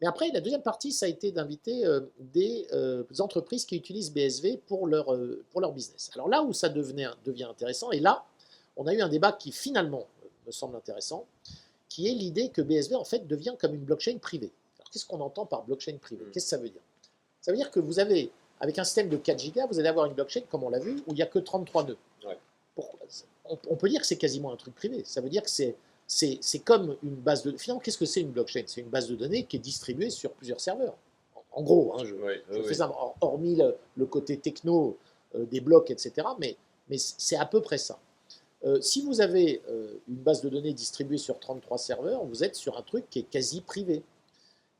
[0.00, 4.12] Mais après, la deuxième partie, ça a été d'inviter euh, des euh, entreprises qui utilisent
[4.12, 6.10] BSV pour leur, euh, pour leur business.
[6.14, 8.24] Alors là où ça devenait, devient intéressant, et là,
[8.76, 10.06] on a eu un débat qui finalement
[10.46, 11.26] me semble intéressant,
[11.88, 14.52] qui est l'idée que BSV en fait devient comme une blockchain privée.
[14.78, 16.24] Alors qu'est-ce qu'on entend par blockchain privée?
[16.24, 16.30] Mm.
[16.32, 16.80] Qu'est-ce que ça veut dire?
[17.40, 18.30] Ça veut dire que vous avez,
[18.60, 20.96] avec un système de 4 gigas, vous allez avoir une blockchain, comme on l'a vu,
[21.06, 21.96] où il n'y a que 33 nœuds.
[22.26, 22.38] Ouais.
[22.74, 22.98] Pourquoi
[23.46, 25.02] on, on peut dire que c'est quasiment un truc privé.
[25.04, 25.76] Ça veut dire que c'est
[26.06, 27.56] c'est c'est comme une base de.
[27.56, 28.64] Finalement, qu'est-ce que c'est une blockchain?
[28.66, 30.96] C'est une base de données qui est distribuée sur plusieurs serveurs.
[31.34, 34.38] En, en gros, hein, je, Oui, je oui, fais ça, hor- hormis le, le côté
[34.38, 34.96] techno
[35.34, 36.26] euh, des blocs, etc.
[36.38, 36.56] Mais,
[36.88, 37.98] mais c'est à peu près ça.
[38.64, 42.56] Euh, si vous avez euh, une base de données distribuée sur 33 serveurs, vous êtes
[42.56, 44.02] sur un truc qui est quasi privé,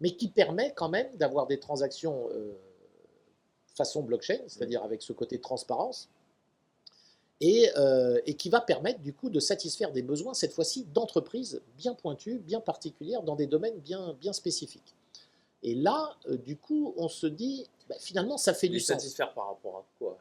[0.01, 2.53] mais qui permet quand même d'avoir des transactions euh,
[3.75, 6.09] façon blockchain, c'est-à-dire avec ce côté transparence,
[7.41, 7.69] et,
[8.25, 12.39] et qui va permettre du coup de satisfaire des besoins, cette fois-ci, d'entreprises bien pointues,
[12.39, 14.95] bien particulières, dans des domaines bien, bien spécifiques.
[15.63, 19.01] Et là, du coup, on se dit, bah, finalement, ça fait Les du sens.
[19.01, 20.17] satisfaire par rapport à quoi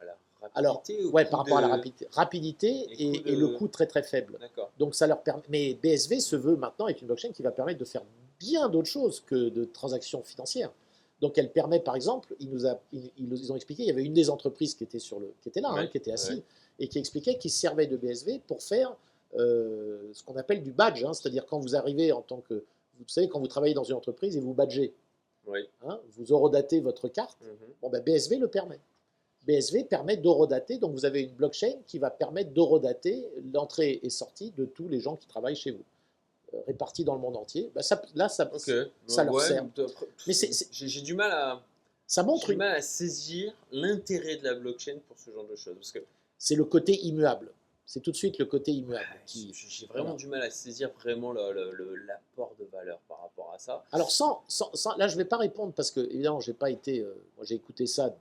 [0.54, 4.38] Alors, Ouais, par rapport à la rapidité, rapidité Et le coût très très faible.
[4.78, 5.42] Donc ça leur permet.
[5.48, 8.02] Mais BSV se veut maintenant être une blockchain qui va permettre de faire
[8.40, 10.72] bien d'autres choses que de transactions financières.
[11.20, 13.90] Donc elle permet, par exemple, ils nous, a, ils, ils nous ont expliqué, il y
[13.90, 16.36] avait une des entreprises qui était sur le, qui était là, hein, qui était assise,
[16.38, 16.42] ouais.
[16.80, 18.94] et qui expliquait qu'ils se servaient de BSV pour faire
[19.36, 22.54] euh, ce qu'on appelle du badge, hein, c'est-à-dire quand vous arrivez en tant que,
[22.98, 24.92] vous savez, quand vous travaillez dans une entreprise et vous badgez,
[25.46, 25.60] Oui.
[25.86, 27.38] hein, vous horodatez votre carte.
[27.42, 27.48] Mhm.
[27.80, 28.80] Bon, ben, BSV le permet.
[29.46, 34.50] BSV permet d'horodater, donc vous avez une blockchain qui va permettre d'horodater l'entrée et sortie
[34.52, 35.84] de tous les gens qui travaillent chez vous,
[36.54, 37.70] euh, répartis dans le monde entier.
[37.74, 38.50] Ben, ça, là, ça,
[39.06, 39.66] ça leur Ouais, sert.
[40.26, 40.32] Mais
[40.72, 41.62] J'ai du mal à.
[42.06, 45.56] ça J'ai montre du mal à saisir l'intérêt de la blockchain pour ce genre de
[45.56, 45.74] choses.
[45.74, 45.98] Parce que
[46.38, 47.50] c'est le côté immuable.
[47.86, 49.04] C'est tout de suite le côté immuable.
[49.26, 50.16] qui- j'ai vraiment voilà.
[50.18, 53.84] du mal à saisir vraiment l'apport de valeur par rapport à ça.
[53.92, 56.70] Alors sans, sans- sans- là je ne vais pas répondre parce que évidemment j'ai pas
[56.70, 58.14] été, euh, moi j'ai écouté ça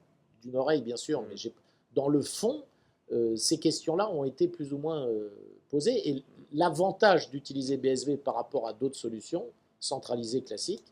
[0.43, 1.25] d'une oreille bien sûr, Mm.
[1.29, 1.53] mais j'ai,
[1.95, 2.63] dans le fond
[3.11, 5.29] euh, ces questions-là ont été plus ou moins euh,
[5.69, 9.45] posées et l'avantage d'utiliser BSV par rapport à d'autres solutions
[9.79, 10.83] centralisées classiques,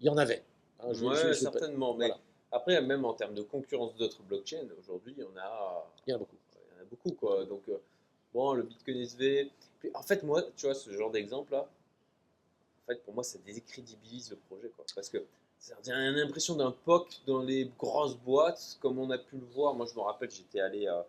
[0.00, 0.42] il y en avait.
[0.80, 1.94] Hein, je- ouais, je- je- certainement.
[1.94, 2.20] Mais voilà.
[2.50, 6.18] après, même en termes de concurrence d'autres blockchains, aujourd'hui, on a, Il y en a
[6.18, 6.36] beaucoup.
[6.52, 7.10] il y en a beaucoup.
[7.12, 7.44] Quoi.
[7.46, 7.78] Donc, euh,
[8.34, 9.50] bon, le Bitcoin SV.
[9.78, 14.30] Puis, en fait, moi, tu vois, ce genre d'exemple-là, en fait, pour moi, ça décrédibilise
[14.30, 14.68] le projet.
[14.76, 14.84] Quoi.
[14.94, 15.18] Parce que
[15.58, 19.74] ça a l'impression d'un POC dans les grosses boîtes, comme on a pu le voir.
[19.74, 21.04] Moi, je me rappelle, j'étais allé à,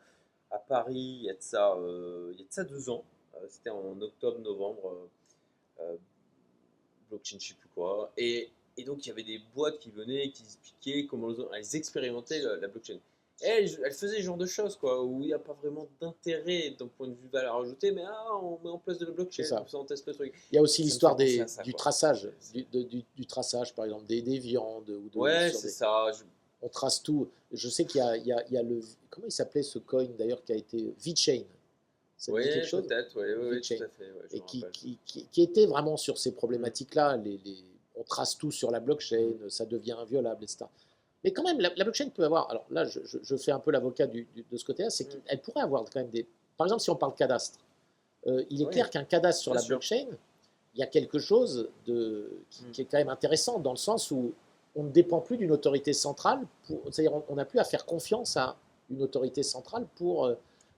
[0.51, 3.03] à Paris il y a de ça, euh, y a de ça deux ans.
[3.35, 4.87] Euh, C'était en octobre-novembre.
[4.87, 5.07] euh,
[5.81, 5.97] euh,
[7.09, 8.11] blockchain, je sais plus quoi.
[8.17, 8.49] Et,
[8.85, 12.67] donc, il y avait des boîtes qui venaient, qui expliquaient comment elles, elles expérimentaient la
[12.67, 12.99] blockchain.
[13.43, 15.87] Et elles, elles faisaient ce genre de choses, quoi, où il n'y a pas vraiment
[16.01, 19.11] d'intérêt d'un point de vue valeur ajoutée, mais ah, on met en place de la
[19.11, 19.63] blockchain, ça.
[19.73, 20.33] on teste le truc.
[20.51, 21.73] Il y a aussi l'histoire du quoi.
[21.77, 25.67] traçage, du, de- du- du traçage par exemple des, des viandes ou de, Ouais, c'est
[25.67, 26.11] des- ça.
[26.17, 26.23] je-
[26.63, 27.29] on trace tout.
[27.51, 28.79] Je sais qu'il y a, il y y a le.
[29.11, 31.43] Comment il s'appelait ce coin d'ailleurs qui a été VeChain
[32.17, 32.87] Ça te dit Ouais, quelque chose?
[32.87, 34.03] peut-être, ouais, ouais, tout à fait.
[34.05, 37.17] ouais, Et qui, qui, qui- qui était vraiment sur ces problématiques-là.
[37.17, 37.63] Les, les-
[37.95, 40.65] on trace tout sur la blockchain, ça devient inviolable, etc.
[41.27, 42.49] Mais quand même, la, la blockchain peut avoir.
[42.49, 44.23] Alors là, je, fais un peu l'avocat de
[44.55, 45.19] ce côté-là, c'est Mm.
[45.25, 46.25] qu'elle pourrait avoir quand même des.
[46.55, 47.59] Par exemple, si on parle cadastre,
[48.27, 49.67] euh, il est Oui, clair qu'un cadastre sur la sûr.
[49.71, 50.05] blockchain,
[50.73, 52.71] il y a quelque chose de, qui, Mm.
[52.71, 54.31] qui est quand même intéressant dans le sens où
[54.73, 56.47] on ne dépend plus d'une autorité centrale.
[56.63, 58.55] C'est-à-dire, on- n'a plus à faire confiance à
[58.89, 60.35] une autorité centrale pour euh,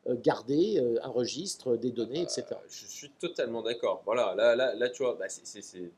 [0.08, 2.44] euh, garder un registre des données, etc.
[2.54, 4.02] Euh, je suis totalement d'accord.
[4.04, 5.92] Voilà, là, là, là, tu vois, bah, c'est-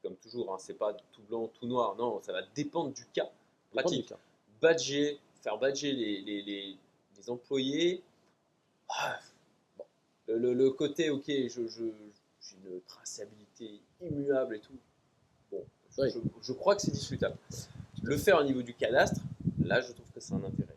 [0.00, 1.96] comme toujours, hein, c'est pas tout blanc, tout noir.
[1.96, 3.28] Non, ça va dépendre du cas
[3.82, 4.08] pratique.
[4.08, 4.18] cas.
[4.60, 6.76] Badger, faire badger les, les, les,
[7.18, 8.02] les employés.
[8.88, 9.18] Ah,
[9.76, 9.84] bon.
[10.28, 11.84] le, le- le côté, ok, je, je,
[12.40, 14.72] j'ai une traçabilité immuable et tout.
[15.50, 15.64] Bon,
[15.96, 16.10] je, Oui.
[16.10, 17.36] je, je crois que c'est discutable.
[18.02, 19.20] Le faire au niveau du cadastre,
[19.62, 20.74] là, je trouve que c'est un intérêt,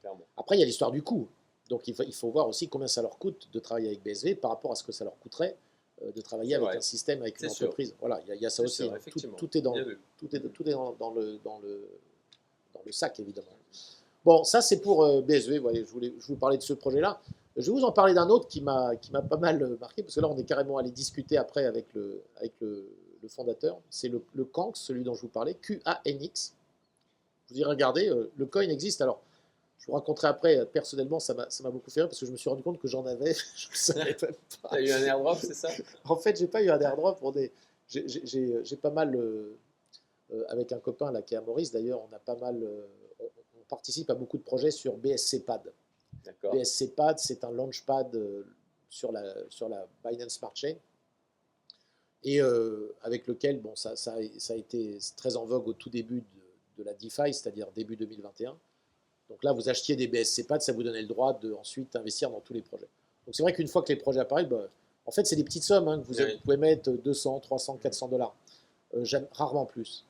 [0.00, 0.26] clairement.
[0.36, 1.28] Après, il y a l'histoire du coût.
[1.68, 4.36] Donc, il faut, il faut voir aussi combien ça leur coûte de travailler avec BSV
[4.36, 5.56] par rapport à ce que ça leur coûterait
[6.02, 7.66] euh, de travailler avec un système, avec une sûr.
[7.66, 7.94] entreprise.
[8.00, 8.84] Voilà, il y a, il y a ça aussi.
[8.84, 8.98] sûr, hein.
[9.36, 9.74] Tout, est, dans,
[10.16, 11.88] tout est, tout est dans, dans le, dans, le,
[12.76, 13.56] dans le sac, évidemment.
[14.24, 15.58] Bon, ça, c'est pour euh, BSV.
[15.58, 17.20] Voyez, je, voulais, je vous parlais de ce projet-là.
[17.56, 18.92] Je vais vous en parler d'un autre qui m'a
[19.30, 22.22] pas mal euh, marqué, parce que là, on est carrément allé discuter après avec le,
[22.36, 22.88] avec le,
[23.22, 23.78] le fondateur.
[23.88, 26.54] C'est le, le KANX, celui dont je vous parlais, QANX.
[27.46, 29.00] Je vous dis, regardez, euh, le coin existe.
[29.00, 29.22] Alors,
[29.78, 32.50] je vous raconterai après, personnellement, ça m'a beaucoup fait rire parce que je me suis
[32.50, 33.32] rendu compte que j'en avais.
[33.56, 34.70] je ne savais même pas.
[34.70, 35.68] Tu as eu un airdrop, c'est ça?
[36.04, 37.52] En fait, j'ai pas eu un airdrop pour des.
[37.88, 39.14] J'ai pas mal.
[39.14, 39.56] Euh, euh,
[40.48, 42.62] avec un copain là, qui est à Maurice, d'ailleurs, on a pas mal.
[42.62, 42.86] Euh,
[43.20, 45.72] on, participe à beaucoup de projets sur BSC Pad.
[46.52, 48.16] BSC Pad, c'est un launchpad
[48.88, 50.76] sur la, sur la Binance Smart Chain
[52.22, 52.40] et
[53.02, 56.78] avec lequel bon, ça, ça, ça, a été très en vogue au tout début de,
[56.78, 58.56] de la DeFi, c'est-à-dire début 2021.
[59.28, 62.30] Donc là, vous achetiez des BSC PAD, ça vous donnait le droit de ensuite investir
[62.30, 62.88] dans tous les projets.
[63.26, 64.68] Donc c'est vrai qu'une fois que les projets apparaissent, bah,
[65.04, 68.34] en fait, c'est des petites sommes hein, que vous, pouvez mettre 200, 300, 400 dollars,
[68.94, 70.04] euh, rarement plus.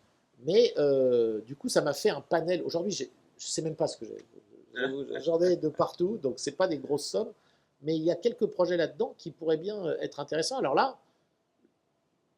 [0.44, 2.62] Mais euh, du coup, ça m'a fait un panel.
[2.62, 4.24] Aujourd'hui, je ne sais même pas ce que j'ai.
[5.22, 7.32] J'en ai de partout, donc ce pas des grosses sommes.
[7.82, 10.58] Mais il y a quelques projets là-dedans qui pourraient bien euh, être intéressants.
[10.58, 10.98] Alors là,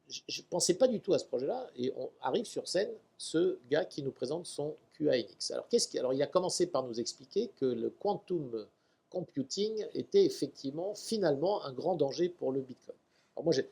[0.07, 1.67] je ne pensais pas du tout à ce projet-là.
[1.77, 5.51] Et on arrive sur scène, ce gars qui nous présente son QANX.
[5.51, 8.65] Alors, qu'est-ce qui, alors il a commencé par nous expliquer que le quantum
[9.09, 12.97] computing était effectivement, finalement, un grand danger pour le Bitcoin.
[13.35, 13.67] Alors moi, j'ai,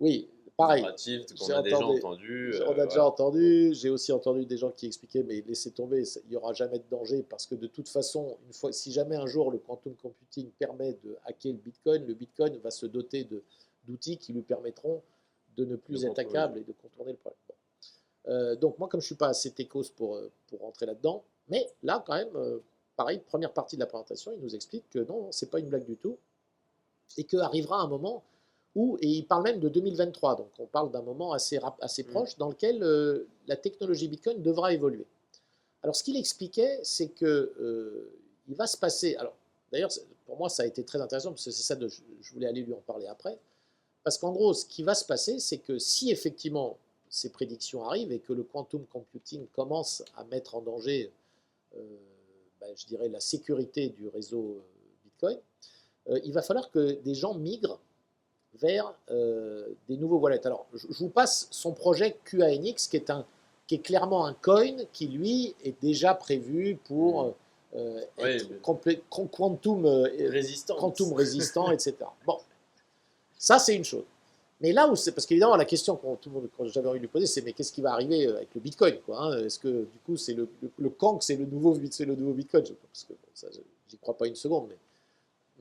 [0.00, 0.28] oui,
[0.58, 0.84] pareil.
[0.84, 2.54] On a déjà entendu.
[2.66, 3.70] on a déjà entendu.
[3.72, 6.84] J'ai aussi entendu des gens qui expliquaient, mais laissez tomber, il n'y aura jamais de
[6.90, 10.50] danger parce que de toute façon, une fois, si jamais un jour le quantum computing
[10.58, 13.42] permet de hacker le Bitcoin, le Bitcoin va se doter de,
[13.86, 15.00] d'outils qui lui permettront
[15.56, 17.38] de ne plus être hackable et de contourner le problème.
[18.26, 21.24] Euh, donc moi, comme je ne suis pas assez techos pour, euh, pour rentrer là-dedans,
[21.48, 22.58] mais là, quand même, euh,
[22.96, 25.86] pareil, première partie de la présentation, il nous explique que non, c'est pas une blague
[25.86, 26.18] du tout,
[27.16, 28.22] et qu'arrivera un moment
[28.78, 32.06] où, et il parle même de 2023, donc on parle d'un moment assez, assez mm.
[32.06, 35.06] proche, dans lequel la technologie Bitcoin devra évoluer.
[35.82, 38.10] Alors ce qu'il expliquait, c'est que
[38.48, 39.34] il va se passer, alors
[39.72, 39.90] d'ailleurs,
[40.26, 42.62] pour moi, ça a été très intéressant, parce que c'est ça, de, je voulais aller
[42.62, 43.38] lui en parler après,
[44.04, 46.78] parce qu'en gros, ce qui va se passer, c'est que si effectivement
[47.10, 51.10] ces prédictions arrivent et que le quantum computing commence à mettre en danger,
[51.76, 51.80] euh,
[52.60, 54.62] ben, je dirais, la sécurité du réseau euh,
[55.04, 55.38] Bitcoin,
[56.08, 57.80] euh, il va falloir que des gens migrent
[58.60, 60.46] vers des nouveaux wallets.
[60.46, 63.24] Alors, je, vous passe son projet QANX, qui est, un,
[63.66, 67.34] qui est clairement un coin qui, lui, est déjà prévu pour
[68.18, 68.60] être
[69.30, 70.76] quantum, résistant.
[70.76, 71.96] quantum résistant, etc.
[72.26, 72.38] Bon,
[73.38, 74.04] ça, c'est une chose.
[74.60, 76.98] Mais là où c'est, parce qu'évidemment, la question que tout le monde, quand j'avais envie
[76.98, 79.44] de lui poser, c'est mais qu'est-ce qui va arriver euh, avec le Bitcoin quoi hein?
[79.44, 82.64] Est-ce que du coup, c'est le, le, Kang, c'est le nouveau, c'est le nouveau Bitcoin?
[82.64, 83.46] Parce que bon, ça,
[83.88, 84.76] j'y crois pas une seconde, mais,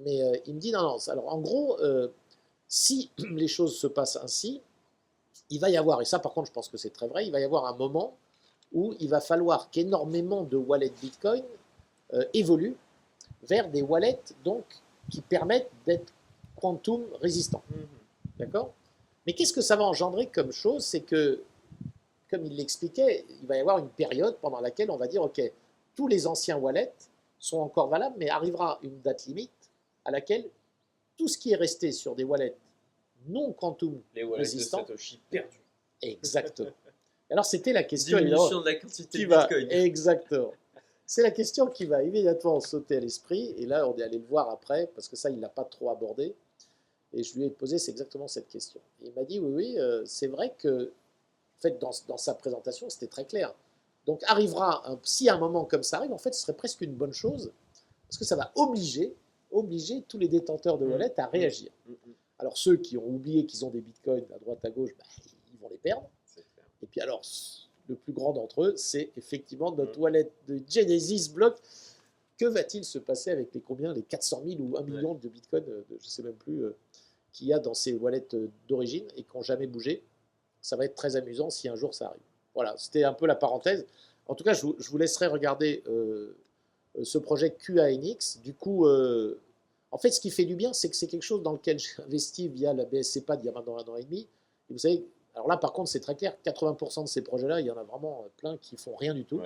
[0.04, 0.98] mais euh, il me dit non, non.
[1.10, 2.08] Alors en gros, euh,
[2.68, 4.62] si les choses se passent ainsi,
[5.50, 7.32] il va y avoir, et ça par contre, je pense que c'est très vrai, il
[7.32, 8.18] va y avoir un moment
[8.74, 11.44] où il va falloir qu'énormément de wallets Bitcoin
[12.34, 12.76] évoluent
[13.44, 14.66] vers des wallets donc
[15.10, 16.14] qui permettent d'être
[16.56, 17.64] quantum résistants.
[17.72, 18.40] Mm-hmm.
[18.40, 18.74] D'accord?
[19.26, 20.86] Mais qu'est-ce que ça va engendrer comme chose?
[20.86, 21.44] C'est que,
[22.30, 25.42] comme il l'expliquait, il va y avoir une période pendant laquelle on va dire, OK,
[25.96, 26.94] tous les anciens wallets
[27.40, 29.52] sont encore valables, mais arrivera une date limite
[30.06, 30.46] à laquelle
[31.18, 32.56] tout ce qui est resté sur des wallets
[33.28, 35.60] non quantum les wallets résistants, de Satoshi perdus.
[36.02, 36.72] Exactement.
[37.30, 39.68] Alors c'était la question Diminution de la quantité de Bitcoin.
[39.72, 40.54] exactement.
[41.06, 44.26] C'est la question qui va immédiatement sauter à l'esprit, et là on est allé le
[44.26, 46.36] voir après, parce que ça il ne l'a pas trop abordé.
[47.14, 48.82] Et je lui ai posé c'est exactement cette question.
[49.02, 50.92] il m'a dit oui, oui, euh, c'est vrai que,
[51.58, 53.56] en fait, dans, dans sa présentation, c'était très clair.
[54.06, 56.94] Donc arrivera, un, si un moment comme ça arrive, en fait, ce serait presque une
[56.94, 57.52] bonne chose,
[58.08, 59.16] parce que ça va obliger,
[59.52, 60.92] obliger tous les détenteurs de mmh.
[60.92, 61.32] wallet à mmh.
[61.32, 61.72] réagir.
[61.88, 61.94] Mmh,
[62.40, 65.06] alors ceux qui ont oublié qu'ils ont des bitcoins à droite à gauche, bah,
[65.54, 66.10] ils vont les perdre.
[66.84, 67.22] Et puis alors,
[67.90, 71.58] le plus grand d'entre eux, c'est effectivement notre wallet de Genesis Block.
[72.38, 75.64] Que va-t-il se passer avec les combien Les 400 000 ou 1 million de bitcoins,
[75.68, 76.76] euh, je ne sais même plus, euh,
[77.34, 80.04] qu'il y a dans ces wallets euh, d'origine et qui n'ont jamais bougé?
[80.62, 82.22] Ça va être très amusant si un jour ça arrive.
[82.54, 83.86] Voilà, c'était un peu la parenthèse.
[84.28, 86.36] En tout cas, je vous, laisserai regarder euh,
[87.04, 88.40] ce projet QANX.
[88.44, 91.54] Du coup, en fait, ce qui fait du bien, c'est que c'est quelque chose dans
[91.54, 94.28] lequel j'ai investi via la BSC PAD il y a maintenant un an et demi.
[94.70, 95.06] Et vous savez,
[95.36, 97.84] alors là, par contre, c'est très clair, 80% de ces projets-là, il y en a
[97.84, 99.42] vraiment plein qui font rien du tout.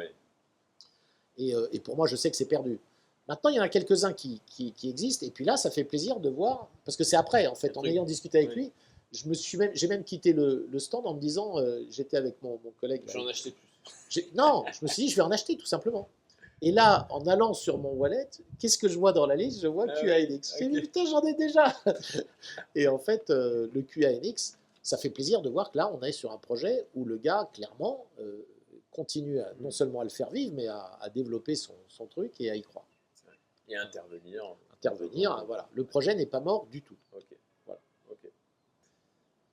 [1.38, 2.80] Et, et, pour moi, je sais que c'est perdu.
[3.28, 4.42] Maintenant, il y en a quelques-uns qui,
[4.84, 7.78] existent, et puis là, ça fait plaisir de voir, parce que c'est après, en fait,
[7.78, 8.72] en ayant discuté avec lui,
[9.12, 12.42] je me suis même, j'ai même quitté le, stand en me disant, euh, j'étais avec
[12.42, 13.04] mon, collègue.
[13.08, 14.26] J'en achetais plus.
[14.36, 16.08] Non, je me suis dit, je vais en acheter tout simplement.
[16.64, 19.62] Et là, en allant sur mon wallet, qu'est-ce que je vois dans la liste?
[19.62, 20.58] Je vois ah QANX.
[20.60, 21.76] J'ai putain, j'en ai déjà
[22.76, 26.12] Et en fait, euh, le QANX, ça fait plaisir de voir que là, on est
[26.12, 28.46] sur un projet où le gars, clairement, euh,
[28.92, 32.52] continue à, non seulement à le faire vivre, mais à, développer son, son, truc et
[32.52, 32.86] à y croire
[33.74, 34.44] intervenir.
[34.74, 35.70] Intervenir, voilà.
[35.74, 36.98] Le projet n'est pas mort du tout.
[37.16, 37.24] Ok.
[37.66, 37.80] Voilà.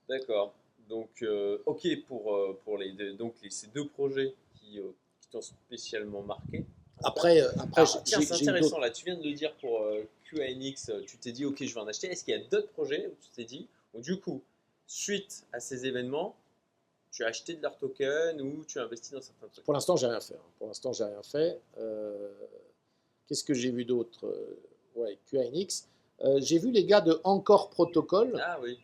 [0.09, 0.53] D'accord.
[0.89, 4.81] Donc, euh, ok pour, pour les, donc les, ces deux projets qui,
[5.21, 6.67] qui t'ont spécialement marqué.
[7.05, 8.91] Après, euh, après Alors, tiens, c'est intéressant là.
[8.91, 10.89] Tu viens de le dire pour euh, QANX.
[10.91, 12.09] euh, Tu t'es dit, ok, je vais en acheter.
[12.09, 14.43] Est-ce qu'il y a d'autres projets où tu t'es dit, bon, du coup,
[14.87, 16.35] suite à ces événements,
[17.13, 19.65] tu as acheté de leurs tokens ou tu as investi dans certains trucs?
[19.65, 20.35] Pour l'instant, j'ai rien fait.
[20.35, 20.51] hein.
[20.59, 21.61] Pour l'instant, j'ai rien fait.
[21.79, 22.33] Euh,
[23.27, 24.25] Qu'est-ce que j'ai vu d'autre?
[24.97, 25.87] Ouais, QANX.
[26.25, 28.41] Euh, j'ai vu les gars de Encore Protocol.
[28.45, 28.79] Ah oui.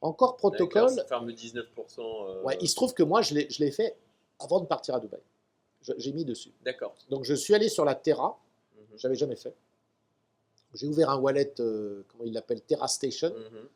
[0.00, 0.90] Encore Protocol.
[1.08, 1.64] fameux 19%.
[1.98, 3.96] euh, Ouais, il se trouve que moi, je l'ai fait
[4.40, 5.20] avant de partir à Dubaï.
[5.96, 6.52] J'ai mis dessus.
[6.64, 6.94] D'accord.
[7.08, 8.38] Donc, je suis allé sur la Terra.
[8.76, 8.98] Mhm.
[8.98, 9.54] J'avais jamais fait.
[10.74, 13.30] J'ai ouvert un wallet, euh, comment il l'appelle, Terra Station.
[13.30, 13.68] Mhm.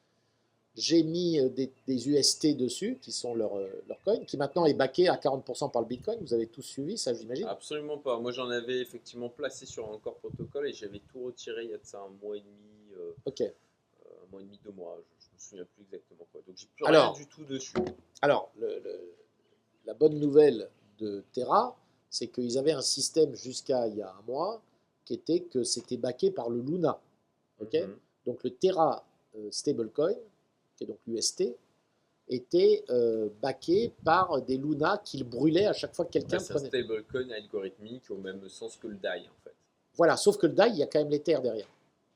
[0.75, 4.65] J'ai mis euh, des, des UST dessus, qui sont leurs euh, leurs coins, qui maintenant
[4.65, 6.19] est backé à 40% par le Bitcoin.
[6.23, 7.47] Vous avez tous suivi ça, j'imagine?
[7.47, 8.19] Absolument pas.
[8.19, 11.79] Moi, j'en avais effectivement placé sur encore protocole et j'avais tout retiré il y a
[11.79, 13.43] de ça un mois et demi, euh, Ok.
[13.43, 14.99] un mois et demi, deux mois.
[15.19, 16.41] Je, je me souviens plus exactement quoi.
[16.47, 17.15] Donc, j'ai plus Alors.
[17.15, 17.77] rien du tout dessus.
[18.23, 19.15] Alors, le- le-
[19.85, 20.71] la bonne nouvelle
[21.01, 21.77] de Terra,
[22.13, 24.61] c'est qu'ils avaient un système jusqu'à il y a un mois
[25.07, 27.01] qui était que c'était backé par le Luna.
[27.61, 27.97] ok Mhm.
[28.27, 30.15] Donc, le Terra euh, stablecoin,
[30.77, 31.57] qui est donc l'UST,
[32.29, 36.53] était euh, backé par des Luna qu'ils brûlaient à chaque fois que quelqu'un Ouais, c'est
[36.53, 36.69] un prenait.
[36.69, 39.55] stablecoin algorithmique au même sens que le DAI en fait.
[39.97, 41.69] Voilà, sauf que le DAI, il y a quand même l'Ether derrière.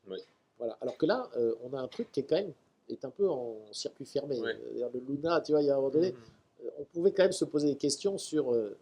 [0.09, 0.19] Oui.
[0.59, 0.77] Voilà.
[0.81, 2.53] Alors que là, euh, on a un truc qui est quand même
[2.89, 4.39] est un peu en circuit fermé.
[4.41, 4.55] Ouais.
[4.77, 6.71] Euh, Le Luna, tu vois, il y a un moment donné, Mhm.
[6.79, 8.77] on pouvait quand même se poser des questions sur euh,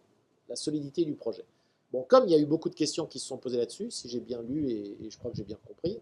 [0.49, 1.45] la solidité du projet.
[1.91, 4.09] Bon, comme il y a eu beaucoup de questions qui se sont posées là-dessus, si
[4.09, 5.99] j'ai bien lu et, et je crois que j'ai bien compris,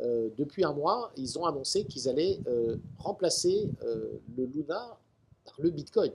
[0.00, 4.96] euh, depuis un mois, ils ont annoncé qu'ils allaient euh, remplacer euh, le Luna
[5.44, 6.12] par le Bitcoin.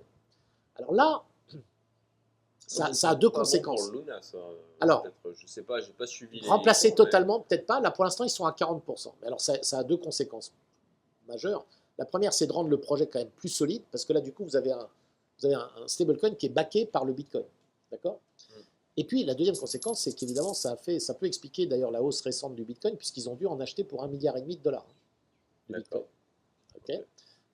[0.75, 1.23] Alors là,
[2.65, 3.89] ça, a deux bon conséquences.
[3.89, 4.37] pour Luna, ça.
[4.79, 5.05] Alors.
[5.35, 6.39] je sais pas, j'ai pas suivi.
[6.47, 7.79] Remplacer mais- totalement, peut-être pas.
[7.81, 9.13] Là, pour l'instant, ils sont à 40%.
[9.21, 10.53] Mais alors, ça, ça a deux conséquences
[11.27, 11.65] majeures.
[11.97, 14.31] La première, c'est de rendre le projet quand même plus solide, parce que là, du
[14.31, 14.87] coup, vous avez un,
[15.39, 17.43] vous avez un, un stablecoin qui est backé par le Bitcoin.
[17.93, 18.59] D'accord Mm.
[18.97, 22.03] Et puis, la deuxième conséquence, c'est qu'évidemment, ça, a fait, ça peut expliquer d'ailleurs la
[22.03, 24.61] hausse récente du Bitcoin, puisqu'ils ont dû en acheter pour un milliard et demi de
[24.61, 24.85] dollars
[25.69, 26.03] de Bitcoin.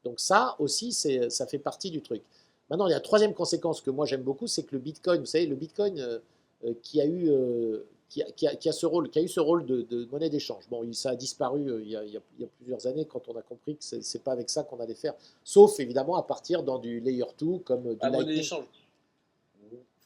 [0.04, 2.24] Donc, ça aussi, ça fait partie du truc.
[2.70, 5.20] Maintenant, il y a la troisième conséquence que moi j'aime beaucoup, c'est que le Bitcoin,
[5.22, 6.20] vous savez, le Bitcoin euh,
[6.66, 9.22] euh, qui a eu euh, qui, a, qui a- qui a ce rôle, qui a
[9.22, 10.64] eu ce rôle de, de monnaie d'échange.
[10.70, 13.36] Bon, il- ça a disparu euh, il, y a, il y plusieurs années quand on
[13.36, 16.64] a compris que c'est c'est pas avec ça qu'on allait faire, sauf évidemment à partir
[16.64, 18.66] dans du layer 2 comme du Ah, monnaie d'échange.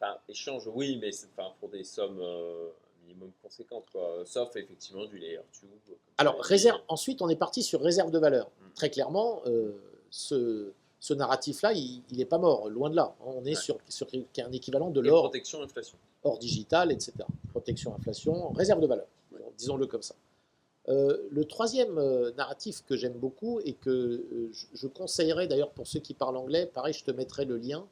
[0.04, 2.68] Enfin, échange, oui, mais c'est enfin, pour des sommes euh,
[3.06, 4.24] minimum conséquentes, quoi.
[4.26, 5.68] Sauf effectivement du layer 2.
[5.88, 8.48] comme Alors, réserve, ensuite, on est parti sur réserve de valeur.
[8.48, 8.74] Mm.
[8.76, 9.72] Très clairement, euh,
[10.10, 13.16] ce, ce narratif-là, il n'est pas mort, loin de là.
[13.26, 13.56] On est Ouais.
[13.56, 15.98] sur, sur qui est un équivalent de l'or protection, inflation.
[16.24, 17.14] or digital, etc.
[17.52, 19.08] Protection, inflation, réserve de valeur,
[19.58, 20.16] disons-le comme ça.
[20.90, 25.72] Euh, le troisième euh, narratif que j'aime beaucoup et que euh, je, je conseillerais d'ailleurs
[25.72, 27.88] pour ceux qui parlent anglais, pareil, je te mettrai le lien.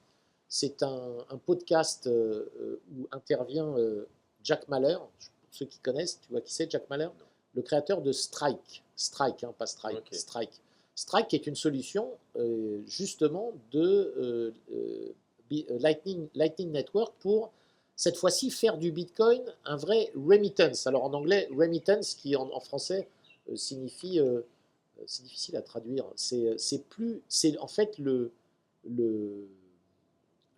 [0.54, 4.06] C'est un, un podcast euh, euh, où intervient euh,
[4.44, 4.98] Jack Mahler.
[4.98, 7.08] Pour ceux qui connaissent, tu vois qui c'est Jack Mahler?
[7.54, 8.84] Le créateur de Strike.
[8.98, 10.14] Strike, hein, pas Strike.
[10.14, 10.62] Strike.
[10.94, 13.80] Strike est une solution euh, justement de
[14.18, 15.14] euh, euh,
[15.54, 17.54] euh, Lightning, Lightning Network pour
[17.96, 20.86] cette fois-ci faire du Bitcoin un vrai remittance.
[20.86, 23.08] Alors en anglais, remittance, qui en, en français
[23.56, 24.20] signifie,
[25.06, 28.32] c'est difficile à traduire, c'est c'est plus, c'est en fait le,
[28.90, 29.48] le,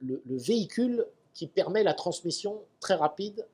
[0.04, 3.46] le, le véhicule qui permet la transmission très rapide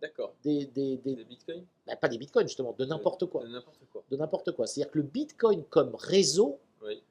[0.00, 0.34] D'accord.
[0.42, 1.64] des, des, des- Des bitcoins?
[1.86, 4.66] Bah, pas des bitcoins justement, de n'importe quoi, De n'importe quoi.
[4.66, 7.02] C'est-à-dire que le Bitcoin comme réseau Oui.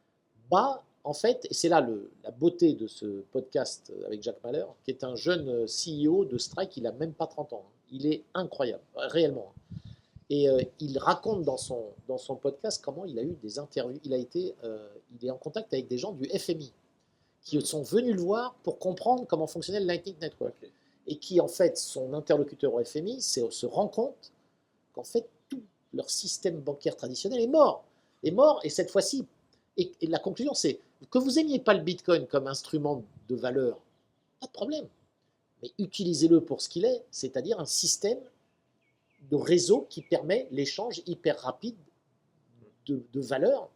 [0.49, 4.65] bat, en fait, et c'est là le- la beauté de ce podcast avec Jack Mahler,
[4.83, 7.65] qui est un jeune euh, CEO de Strike, il a même pas 30 ans.
[7.91, 9.53] Il est incroyable, euh, réellement.
[10.29, 13.99] Et euh, il raconte dans son, dans son podcast comment il a eu des interviews.
[14.03, 14.87] Il, a été, euh,
[15.19, 16.71] il est en contact avec des gens du FMI
[17.43, 20.55] qui sont venus le voir pour comprendre comment fonctionnait le Lightning Network.
[21.07, 24.31] Et qui, en fait, son interlocuteur au FMI c'est- se rend compte
[24.93, 25.61] qu'en fait, tout
[25.93, 27.83] leur système bancaire traditionnel est mort.
[28.23, 29.25] Est mort, et cette fois-ci,
[29.75, 30.79] et, et la conclusion, c'est
[31.11, 33.77] que vous aimiez pas le Bitcoin comme instrument de valeur,
[34.39, 34.87] pas de problème.
[35.61, 38.19] Mais utilisez-le pour ce qu'il est, c'est-à-dire un système
[39.29, 41.75] de réseau qui permet l'échange hyper rapide
[42.85, 43.69] de, de valeurs,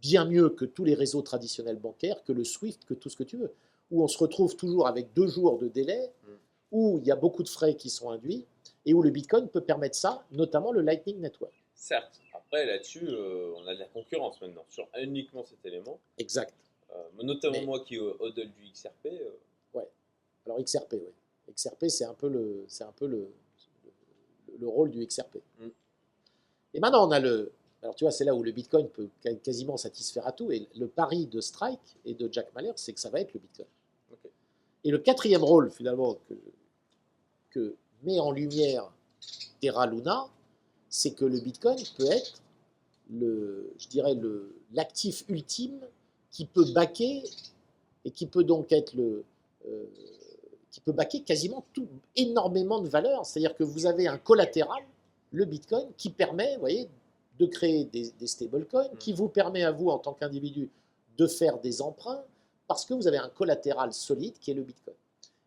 [0.00, 3.24] bien mieux que tous les réseaux traditionnels bancaires, que le SWIFT, que tout ce que
[3.24, 3.52] tu veux,
[3.90, 6.32] où on se retrouve toujours avec deux jours de délai, Mm.
[6.72, 8.44] où il y a beaucoup de frais qui sont induits,
[8.86, 11.52] et où le Bitcoin peut permettre ça, notamment le Lightning Network.
[11.74, 12.20] Certes.
[12.34, 15.98] Après, là-dessus, euh, on a de la concurrence maintenant sur uniquement cet élément.
[16.18, 16.54] Exact.
[16.94, 19.06] Euh, notamment Mais- moi qui euh, du XRP.
[19.06, 19.80] euh,
[20.46, 21.52] Alors XRP, oui.
[21.54, 23.28] XRP, c'est un peu le, c'est un peu le,
[24.48, 25.36] le, le rôle du XRP.
[25.60, 25.66] Mm.
[26.74, 27.52] Et maintenant, on a le.
[27.82, 29.08] Alors, tu vois, c'est là où le Bitcoin peut
[29.42, 30.50] quasiment satisfaire à tout.
[30.50, 33.40] Et le pari de Strike et de Jack Mahler, c'est que ça va être le
[33.40, 33.68] Bitcoin.
[34.84, 36.34] Et le quatrième rôle, finalement, que,
[37.50, 38.90] que met en lumière
[39.60, 40.26] Terra Luna,
[40.88, 42.40] c'est que le Bitcoin peut être
[43.10, 45.80] le, je dirais le, l'actif ultime
[46.30, 47.22] qui peut baquer
[48.04, 49.24] et qui peut donc être le,
[49.66, 49.84] euh,
[50.70, 53.24] qui peut baquer quasiment tout, énormément de valeur.
[53.26, 54.82] C'est-à-dire que vous avez un collatéral,
[55.32, 56.88] le Bitcoin, qui permet, vous voyez,
[57.38, 60.70] de créer des, des stablecoins, qui vous permet à vous, en tant qu'individu,
[61.16, 62.22] de faire des emprunts,
[62.66, 64.94] parce que vous avez un collatéral solide qui est le Bitcoin.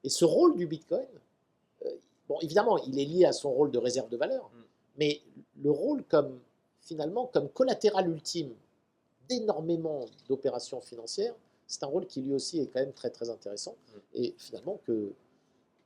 [0.03, 1.05] Et ce rôle du Bitcoin,
[1.85, 1.89] euh,
[2.27, 4.61] bon, évidemment, il est lié à son rôle de réserve de valeur, Mm.
[4.97, 5.21] mais
[5.61, 6.39] le rôle comme,
[6.81, 8.53] finalement, comme collatéral ultime
[9.29, 11.35] d'énormément d'opérations financières,
[11.67, 13.99] c'est un rôle qui lui aussi est quand même très très intéressant Mm.
[14.15, 14.91] et finalement que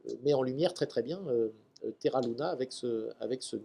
[0.07, 1.49] euh, met en lumière très très bien euh,
[1.83, 3.57] euh, Terra Luna avec, ce, avec ce,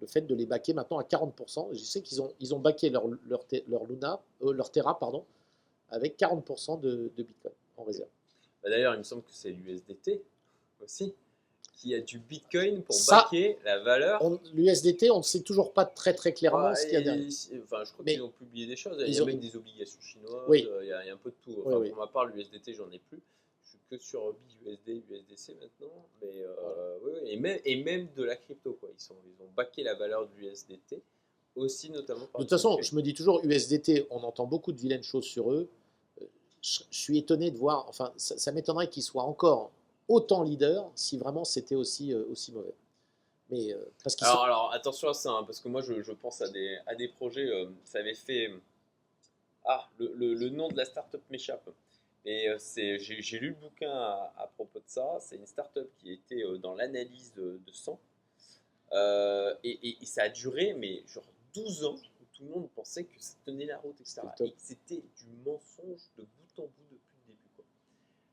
[0.00, 1.68] le fait de les baquer maintenant à 40%.
[1.72, 5.24] Je sais qu'ils ont, ils ont baqué leur, leur, leur, Luna, euh, leur Terra pardon,
[5.90, 8.08] avec 40% de, de Bitcoin en réserve.
[8.62, 10.22] Bah, D'ailleurs, il me semble que c'est l'USDT
[10.82, 11.14] aussi
[11.78, 14.22] qui a du Bitcoin pour Ça- baquer la valeur.
[14.54, 17.28] L'USDT, on ne sait toujours pas très très clairement Ouais, ce qu'il y a derrière.
[17.64, 18.96] Enfin, je crois qu'ils ont publié des choses.
[19.00, 20.42] Il Ils y a ont- même des obligations chinoises.
[20.48, 20.66] Oui.
[20.70, 21.60] euh, Il, y a, il y a un peu de tout.
[21.66, 21.90] Enfin, oui.
[21.90, 23.20] Pour ma part, l'USDT, j'en ai plus.
[23.90, 24.34] Que sur
[24.64, 26.06] BUSD, USDC maintenant.
[26.20, 27.20] Mais euh.
[27.26, 28.72] Et, même, et même de la crypto.
[28.80, 28.88] Quoi.
[28.92, 31.00] Ils, sont, ils ont baqué la valeur de l'USDT
[31.54, 34.78] aussi, notamment par De toute façon, je me dis toujours, USDT, on entend beaucoup de
[34.78, 35.68] vilaines choses sur eux.
[36.20, 36.24] Euh,
[36.62, 39.70] Je, je suis étonné de voir, enfin, ça, ça m'étonnerait qu'ils soient encore
[40.08, 42.74] autant leaders si vraiment c'était aussi, euh, aussi mauvais.
[43.50, 46.12] Mais euh, parce Alors, sont- alors, attention à ça, hein, parce que moi je, je
[46.12, 48.52] pense à des, à des projets, euh, ça avait fait...
[49.64, 51.68] Ah, le, le- le nom de la startup m'échappe.
[52.26, 55.16] Et euh, j'ai, lu le bouquin à, à propos de ça.
[55.20, 57.98] C'est une startup qui était euh, dans l'analyse de, de sang.
[58.92, 61.24] Euh, et, et- et ça a duré, mais genre
[61.54, 64.22] 12 ans, où tout le monde pensait que ça tenait la route, etc.
[64.44, 67.50] Et c'était du mensonge de bout en bout depuis le début.
[67.56, 67.64] Quoi.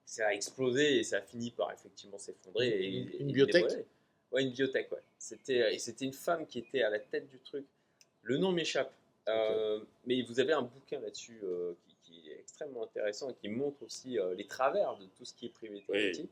[0.06, 2.70] Ça a explosé et ça a fini par effectivement s'effondrer.
[2.70, 2.88] et-
[3.20, 3.66] Une- une biotech?
[4.32, 5.04] Ouais, une biotech, ouais.
[5.20, 7.66] C'était, et c'était une femme qui était à la tête du truc.
[8.24, 8.92] Le nom m'échappe.
[9.30, 11.93] Euh, mais vous avez un bouquin là-dessus euh, qui
[12.34, 15.50] est extrêmement intéressant et qui montre aussi euh, les travers de tout ce qui est
[15.50, 15.98] private Oui.
[16.00, 16.30] equity.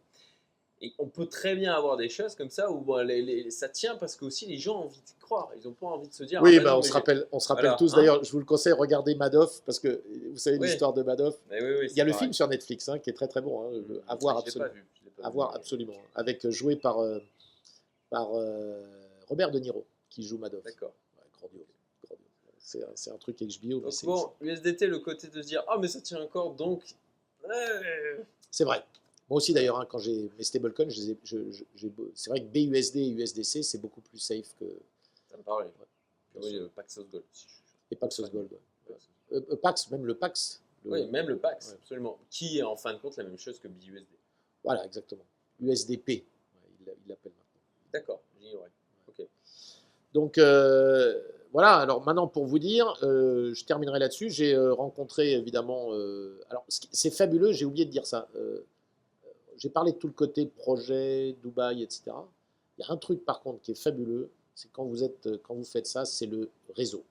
[0.84, 3.70] Et on peut très bien avoir des choses comme ça où bon, les- les- ça
[3.70, 5.52] tient parce que aussi les gens ont envie de croire.
[5.56, 6.42] Ils n'ont pas envie de se dire.
[6.42, 7.98] oui, ah, bah bah, non, on, se rappelle, on se rappelle Voilà, tous hein.
[7.98, 10.68] d'ailleurs, je vous le conseille, regardez Madoff, parce que vous savez Oui.
[10.68, 11.36] l'histoire de Madoff.
[11.52, 13.42] Mais oui, oui, Il y a le film sur Netflix hein, qui est très très
[13.42, 14.74] bon, hein, le- à voir absolument.
[14.74, 14.84] vu,
[15.32, 15.94] voir absolument.
[16.16, 17.20] Avec euh, joué par, euh,
[18.10, 18.82] par euh,
[19.28, 20.64] Robert De Niro qui joue Madoff.
[20.64, 20.94] D'accord.
[22.80, 22.86] Ouais.
[22.96, 23.80] C'est un- un truc HBO.
[23.80, 26.96] Donc bon, USDT, le côté de se dire ah mais ça tient encore donc.
[27.48, 28.26] ouais.
[28.50, 28.84] C'est vrai.
[29.30, 31.38] Moi aussi d'ailleurs, hein, quand j'ai mes stablecoins, je je-
[31.76, 34.66] je- c'est vrai que BUSD et USDC, c'est beaucoup plus safe que
[35.30, 35.72] Ça me paraît.
[36.36, 37.24] bien Oui, le Paxos Gold.
[37.92, 38.52] et Paxos Gold.
[38.52, 38.96] ouais.
[39.34, 40.62] Euh, euh, Pax, même le Pax.
[40.84, 41.74] le- Oui, même le Pax, Ouais.
[41.76, 42.18] absolument.
[42.30, 44.06] Qui est en fin de compte la même chose que BUSD.
[44.64, 45.24] Voilà, exactement.
[45.62, 46.24] USDP, ouais,
[46.82, 47.62] il l'a- il l'appelle maintenant.
[47.94, 48.70] D'accord, j'ignorais.
[49.08, 49.26] Ok.
[50.14, 51.22] Donc euh,
[51.52, 54.30] voilà, alors maintenant pour vous dire, euh, je terminerai là-dessus.
[54.30, 55.90] J'ai euh, rencontré évidemment.
[55.94, 58.28] euh, alors c'est fabuleux, j'ai oublié de dire ça.
[59.58, 62.12] J'ai parlé de tout le côté projet, Dubaï, etc.
[62.78, 64.98] Il y a un truc par contre qui est fabuleux, c'est quand vous
[65.44, 67.04] quand vous faites ça, c'est le réseau.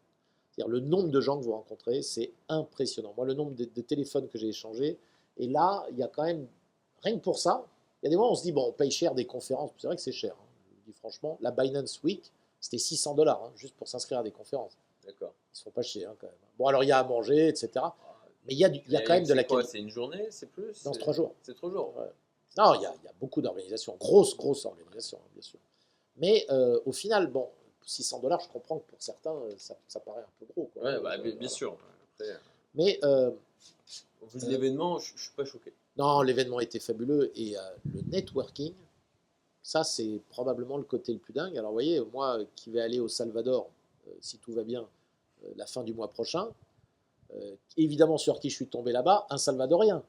[0.51, 3.15] C'est-à-dire le nombre de gens que vous rencontrez, c'est impressionnant.
[3.17, 4.99] Moi, le nombre de, de téléphones que j'ai échangés,
[5.37, 6.47] et là, il y a quand même,
[7.03, 7.65] rien que pour ça,
[8.03, 9.71] il y a des moments où on se dit, bon, on paye cher des conférences,
[9.79, 10.33] c'est vrai que c'est cher.
[10.33, 10.45] hein.
[10.71, 14.23] Je vous dis franchement, la Binance Week, c'était 600 dollars, hein, juste pour s'inscrire à
[14.23, 14.77] des conférences.
[15.05, 15.33] D'accord.
[15.53, 16.37] Ils se font pas chier, hein, quand même.
[16.59, 17.71] Bon, alors il y a à manger, etc.
[18.47, 19.69] Mais il y a, du- il y a Et quand même de la qualité.
[19.71, 21.35] C'est une journée, c'est plus Dans c'est- trois jours.
[21.43, 21.95] C'est trois jours.
[21.97, 22.11] Ouais.
[22.59, 25.59] Non, il y, a, il y a beaucoup d'organisations, grosse, grosse organisation, hein, bien sûr.
[26.17, 27.49] Mais euh, au final, bon,
[27.87, 30.71] 600 dollars, je comprends que pour certains, euh, ça, ça paraît un peu gros.
[30.75, 30.83] Quoi.
[30.83, 31.49] Ouais, bah, Euh, bien, voilà.
[31.49, 31.77] sûr.
[32.19, 32.31] Après,
[32.75, 33.31] Mais euh,
[34.23, 35.73] au vu de Euh, l'événement, je, je suis pas choqué.
[35.97, 37.61] non, l'événement était fabuleux et euh,
[37.95, 38.75] le networking,
[39.63, 41.57] ça, c'est probablement le côté le plus dingue.
[41.57, 43.69] Alors, vous voyez, moi qui vais aller au Salvador,
[44.09, 44.87] euh, si tout va bien,
[45.45, 46.49] euh, la fin du mois prochain,
[47.35, 50.03] euh, évidemment, sur qui je suis tombé là-bas, un Salvadorien.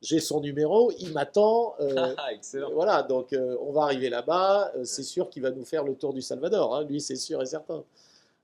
[0.00, 1.74] J'ai son numéro, il m'attend.
[2.16, 2.72] Ah, excellent.
[2.72, 4.72] Voilà, donc on va arriver là-bas.
[4.84, 6.74] c'est sûr qu'il va nous faire le tour du Salvador.
[6.74, 7.84] hein, lui, c'est sûr et certain.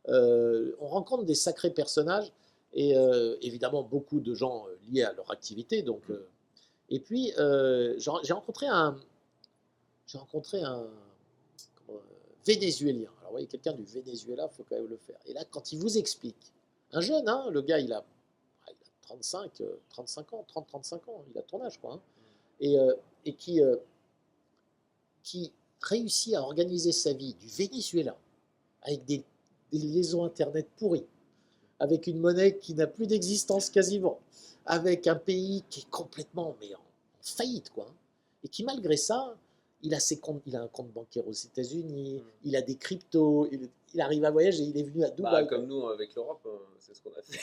[0.06, 2.32] On rencontre des sacrés personnages
[2.74, 2.94] et
[3.42, 5.82] évidemment beaucoup de gens liés à leur activité.
[5.82, 6.26] Donc, euh,
[6.90, 8.96] et puis j'ai rencontré un,
[10.08, 10.86] j'ai rencontré un
[11.86, 12.02] comment, euh,
[12.44, 13.10] Vénézuélien.
[13.18, 15.18] Alors, vous voyez, quelqu'un du Venezuela, il faut quand même le faire.
[15.26, 16.52] Et là, quand il vous explique,
[16.92, 18.02] un jeune, hein, le gars, il a,
[18.66, 21.92] il a 35, euh, 35 ans, 30-35 ans, il a ton âge, quoi.
[21.94, 22.00] hein
[22.60, 22.94] et, euh,
[23.24, 23.76] et qui, euh,
[25.22, 25.52] qui
[25.82, 28.16] réussit à organiser sa vie du Venezuela
[28.82, 29.22] avec des,
[29.70, 31.06] des liaisons Internet pourries,
[31.78, 34.18] avec une monnaie qui n'a plus d'existence quasiment,
[34.66, 36.82] avec un pays qui est complètement mais en, en
[37.22, 37.86] faillite, quoi.
[37.88, 37.94] hein,
[38.42, 39.36] Et qui, malgré ça,
[39.82, 42.22] il a, ses comptes, il a un compte bancaire aux États-Unis, Mm.
[42.44, 45.46] il a des cryptos, il, il arrive à voyager, il est venu à Bah, Dubaï.
[45.46, 47.38] comme nous avec l'Europe, hein, c'est ce qu'on a fait.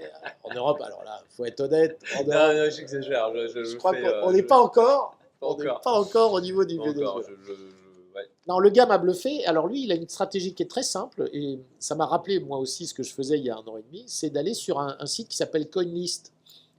[0.00, 0.08] Ouais,
[0.44, 1.98] en Europe, alors là, faut être honnête.
[2.18, 3.32] en non, Europe, non, j'exagère.
[3.34, 5.80] Je, je, je crois qu'on on n'est pas encore, on n'est encore.
[5.80, 7.16] pas encore au niveau du Venezuela.
[7.16, 8.28] ouais.
[8.46, 9.44] Non, le gars m'a bluffé.
[9.46, 12.58] Alors lui, il a une stratégie qui est très simple et ça m'a rappelé moi
[12.58, 14.78] aussi ce que je faisais il y a un an et demi, c'est d'aller sur
[14.80, 16.32] un, un site qui s'appelle CoinList.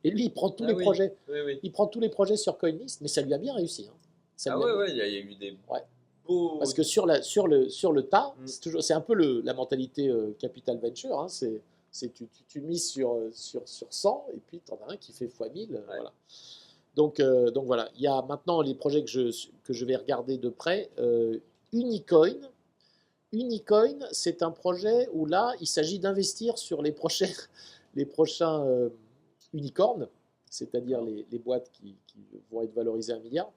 [0.05, 0.83] Et lui, il prend tous Ah les oui.
[0.83, 1.13] projets.
[1.27, 1.59] Oui, oui.
[1.61, 3.87] Il prend tous les projets sur CoinList, mais ça lui a bien réussi.
[3.89, 3.93] hein.
[4.47, 5.79] Ah ouais, ouais, il y, a eu des Ouais.
[6.27, 6.57] beaux.
[6.59, 8.47] Parce que sur, la, sur, le, sur le tas, Mm.
[8.47, 11.19] c'est toujours- c'est un peu le- la mentalité euh, capital venture.
[11.19, 11.61] hein, c'est
[11.91, 14.93] c'est tu, tu, tu mises sur, euh, sur, sur 100 et puis tu en as
[14.93, 15.73] un qui fait x1000.
[15.75, 16.13] euh, Voilà.
[16.95, 19.31] Donc, euh, donc voilà, il y a maintenant les projets que je,
[19.63, 20.89] que je vais regarder de près.
[20.99, 21.39] Euh,
[21.73, 22.35] Unicoin.
[23.31, 27.25] Unicoin, c'est un projet où là, il s'agit d'investir sur les prochains,
[27.95, 28.89] les prochains euh,
[29.53, 30.07] unicornes,
[30.49, 32.19] c'est-à-dire les, les boîtes qui, qui
[32.51, 33.51] vont être valorisées à un milliard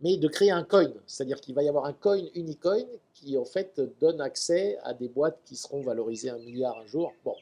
[0.00, 0.90] mais de créer un coin.
[1.06, 2.84] C'est-à-dire qu'il va y avoir un coin Unicoin
[3.14, 7.12] qui, en fait, donne accès à des boîtes qui seront valorisées un milliard un jour.
[7.24, 7.36] Bon.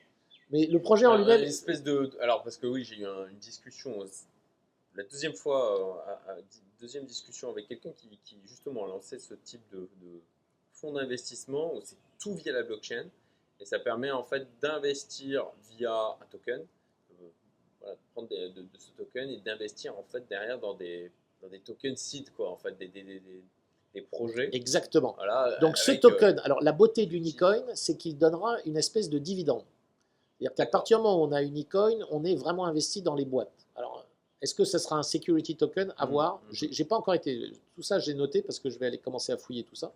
[0.51, 1.43] Mais le projet en Ah, lui-même.
[1.43, 2.11] Espèce de.
[2.21, 4.03] Alors, parce que oui, j'ai eu un- une discussion.
[4.03, 4.07] euh,
[4.95, 6.41] La deuxième fois, euh,
[6.81, 10.21] deuxième discussion avec quelqu'un qui, qui, justement lançait ce type de, de
[10.73, 13.07] fonds d'investissement où c'est tout via la blockchain
[13.61, 17.29] et ça permet en fait d'investir via un token, euh,
[17.81, 21.13] voilà, de prendre des- de, de ce token et d'investir en fait derrière dans des,
[21.43, 23.43] dans des tokens seed quoi, en fait, des, des, des, des-
[23.95, 24.51] des projets.
[24.53, 25.15] Exactement.
[25.17, 29.19] Voilà, Donc ce euh, token, alors la beauté d'Unicoin, c'est qu'il donnera une espèce de
[29.19, 29.63] dividende.
[30.39, 33.25] C'est-à-dire qu'à partir du moment où on a Unicoin, on est vraiment investi dans les
[33.25, 33.67] boîtes.
[33.77, 34.05] Alors,
[34.43, 35.95] est-ce que ce sera un security token?
[35.97, 36.43] À Mhm, voir.
[36.49, 36.69] mhm.
[36.71, 37.51] J'ai pas encore été.
[37.75, 39.93] Tout ça, j'ai noté parce que je vais aller commencer à fouiller tout ça.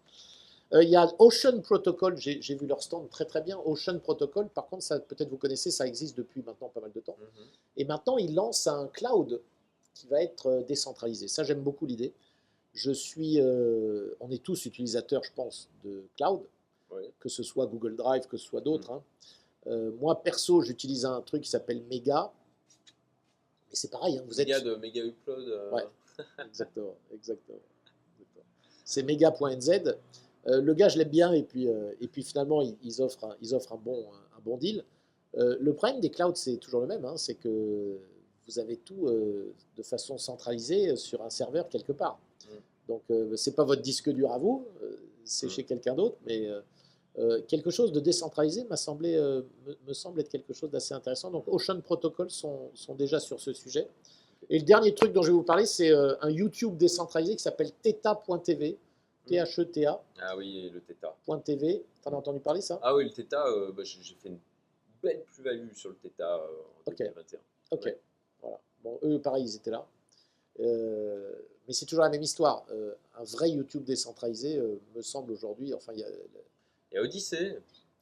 [0.73, 3.59] Euh, Il y a Ocean Protocol, j'ai vu leur stand très très bien.
[3.67, 7.01] Ocean Protocol, par contre, ça peut-être vous connaissez, ça existe depuis maintenant pas mal de
[7.01, 7.17] temps.
[7.21, 7.45] mhm.
[7.77, 9.39] Et maintenant, ils lancent un cloud
[9.95, 11.29] qui va être euh, décentralisé.
[11.29, 12.13] Ça, j'aime beaucoup l'idée.
[12.75, 16.41] Je suis, euh, on est tous utilisateurs, je pense, de cloud,
[16.91, 17.03] Oui.
[17.21, 18.91] que ce soit Google Drive, que ce soit d'autres.
[18.93, 19.03] hein.
[19.69, 22.33] Euh, moi, perso, j'utilise un truc qui s'appelle Mega.
[23.69, 24.49] Mais c'est pareil, hein, vous êtes.
[24.49, 25.49] Méga de méga upload.
[25.49, 25.85] euh, Ouais.
[26.47, 27.59] Exactement, exactement.
[28.85, 29.95] C'est mega.nz.
[30.45, 31.67] Le gars, je l'aime bien, et puis,
[32.01, 34.05] et puis finalement, ils, offrent, un, ils offrent un, bon,
[34.37, 34.85] un, bon deal.
[35.35, 37.97] Le problème des clouds, c'est toujours le même, hein, c'est que
[38.49, 42.19] vous avez tout euh, de façon centralisée sur un serveur quelque part.
[42.45, 42.57] Mm.
[42.89, 45.51] Donc, euh, c'est pas votre disque dur à vous, euh, c'est Mm.
[45.51, 46.61] chez quelqu'un d'autre, mais euh,
[47.19, 49.43] euh, quelque chose de décentralisé m'a semblé, euh,
[49.87, 51.31] me, semble être quelque chose d'assez intéressant.
[51.31, 53.87] Donc, Ocean Protocol sont, sont déjà sur ce sujet.
[54.51, 57.43] Et le dernier truc dont je vais vous parler, c'est euh, un YouTube décentralisé qui
[57.43, 58.79] s'appelle theta.tv.
[59.27, 59.99] T-H-E-T-A.tv.
[60.21, 61.17] Ah oui, le Theta.
[61.25, 62.81] T'en as entendu parler ça?
[62.83, 64.39] Ah oui, le Theta, euh, bah, j'ai fait une
[65.01, 66.99] belle plus-value sur le Theta euh, en Ok.
[66.99, 67.39] 2021.
[67.71, 67.85] Ok.
[67.85, 68.01] Ouais.
[68.83, 69.87] Bon, eux, pareil, ils étaient là.
[70.61, 71.33] Euh,
[71.67, 72.65] mais c'est toujours la même histoire.
[72.71, 75.73] Euh, un vrai YouTube décentralisé euh, me semble aujourd'hui.
[75.75, 76.09] Enfin, il y a,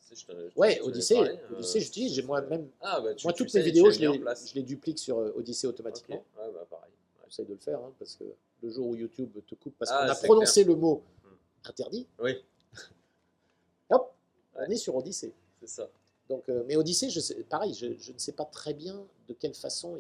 [0.01, 0.27] c'est- je
[0.57, 1.15] ouais, Odyssey.
[1.15, 1.39] parlé,
[1.81, 2.15] j'utilise.
[2.15, 2.69] J'ai moi-même.
[2.81, 6.25] Ah, bah, Moi, toutes mes vidéos, je les, je les duplique sur Odyssey automatiquement.
[6.37, 6.91] Ouais, bah, pareil.
[7.21, 7.27] Ouais.
[7.29, 8.25] J'essaie de le faire hein, parce que
[8.63, 11.69] le jour où YouTube te coupe parce Ah, qu'on a prononcé le mot Hmm.
[11.69, 12.33] interdit, Oui,
[13.91, 14.13] hop,
[14.57, 14.65] Ouais.
[14.67, 15.33] on est sur Odyssey.
[15.61, 15.89] c'est ça.
[16.29, 19.55] Donc, mais Odyssey, je sais, pareil, je, je ne sais pas très bien de quelle
[19.55, 19.97] façon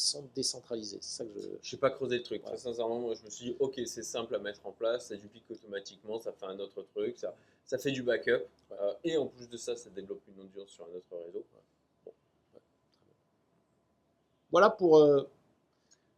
[0.00, 0.98] ils sont décentralisés.
[1.02, 1.48] C'est ça que je.
[1.62, 2.42] Je n'ai pas creusé le truc.
[2.42, 5.16] Très sincèrement, moi, je me suis dit, ok, c'est simple à mettre en place, ça
[5.16, 7.34] duplique automatiquement, ça fait un autre truc, ça,
[7.66, 8.30] ça fait du backup.
[8.30, 8.76] Ouais.
[8.80, 11.44] euh, et en plus de ça, ça développe une audience sur un autre réseau.
[14.50, 15.28] Voilà pour euh,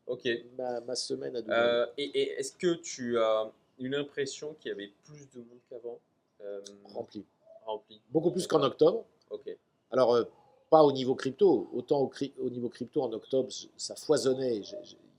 [0.07, 0.29] Ok.
[0.57, 1.41] ma, ma semaine à.
[1.53, 5.59] Euh, et et est-ce que tu as une impression qu'il y avait plus de monde
[5.69, 5.99] qu'avant?
[6.41, 7.25] Euh, rempli.
[7.67, 9.05] rempli Beaucoup plus qu'en octobre.
[9.29, 9.55] Ok.
[9.91, 10.25] Alors,
[10.73, 11.69] pas au niveau crypto.
[11.75, 14.65] Autant au, cri- au niveau crypto, en octobre, ça foisonnait, il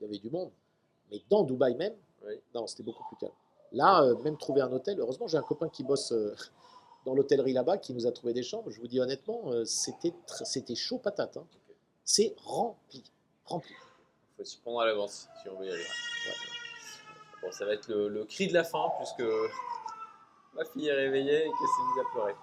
[0.02, 0.50] y avait du monde.
[1.12, 1.94] Mais dans Dubaï même,
[2.26, 2.34] Oui.
[2.56, 3.34] non, c'était beaucoup plus calme.
[3.72, 6.36] Là, euh, même trouver un hôtel, heureusement, j'ai un copain qui bosse euh,
[7.06, 8.72] dans l'hôtellerie là-bas, qui nous a trouvé des chambres.
[8.72, 11.38] Je vous dis honnêtement, euh, c'était chaud patate.
[11.38, 11.46] hein.
[12.04, 13.04] C'est rempli.
[13.46, 13.74] Rempli.
[13.74, 15.86] Il faut s'y prendre à l'avance si on veut y aller.
[17.44, 19.24] Bon, ça va être le, le cri de la fin puisque
[20.56, 22.36] ma fille est réveillée et qu'elle s'est mise à pleurer.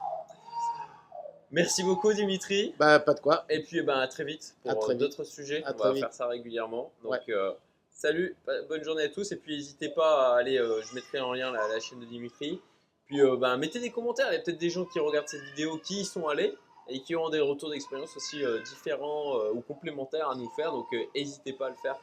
[1.53, 2.75] Merci beaucoup Dimitri.
[2.79, 3.45] Bah, pas de quoi.
[3.49, 5.63] Et puis eh ben, à très vite À pour euh, d'autres sujets.
[5.65, 6.01] À on va vite.
[6.05, 6.93] faire ça régulièrement.
[7.03, 7.21] Donc Ouais.
[7.31, 7.53] euh,
[7.91, 8.37] salut,
[8.69, 11.51] bonne journée à tous et puis n'hésitez pas à aller, euh, je mettrai en lien
[11.51, 12.61] la, la chaîne de Dimitri.
[13.07, 15.43] Puis euh, ben, mettez des commentaires, il y a peut-être des gens qui regardent cette
[15.43, 16.55] vidéo qui y sont allés
[16.89, 20.73] et qui ont des retours d'expérience aussi différents ou complémentaires à nous faire.
[20.73, 21.97] Donc n'hésitez pas à le faire.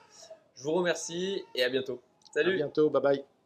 [0.56, 2.00] Je vous remercie et à bientôt.
[2.30, 2.90] À Salut bientôt.
[2.90, 3.37] Bye bye.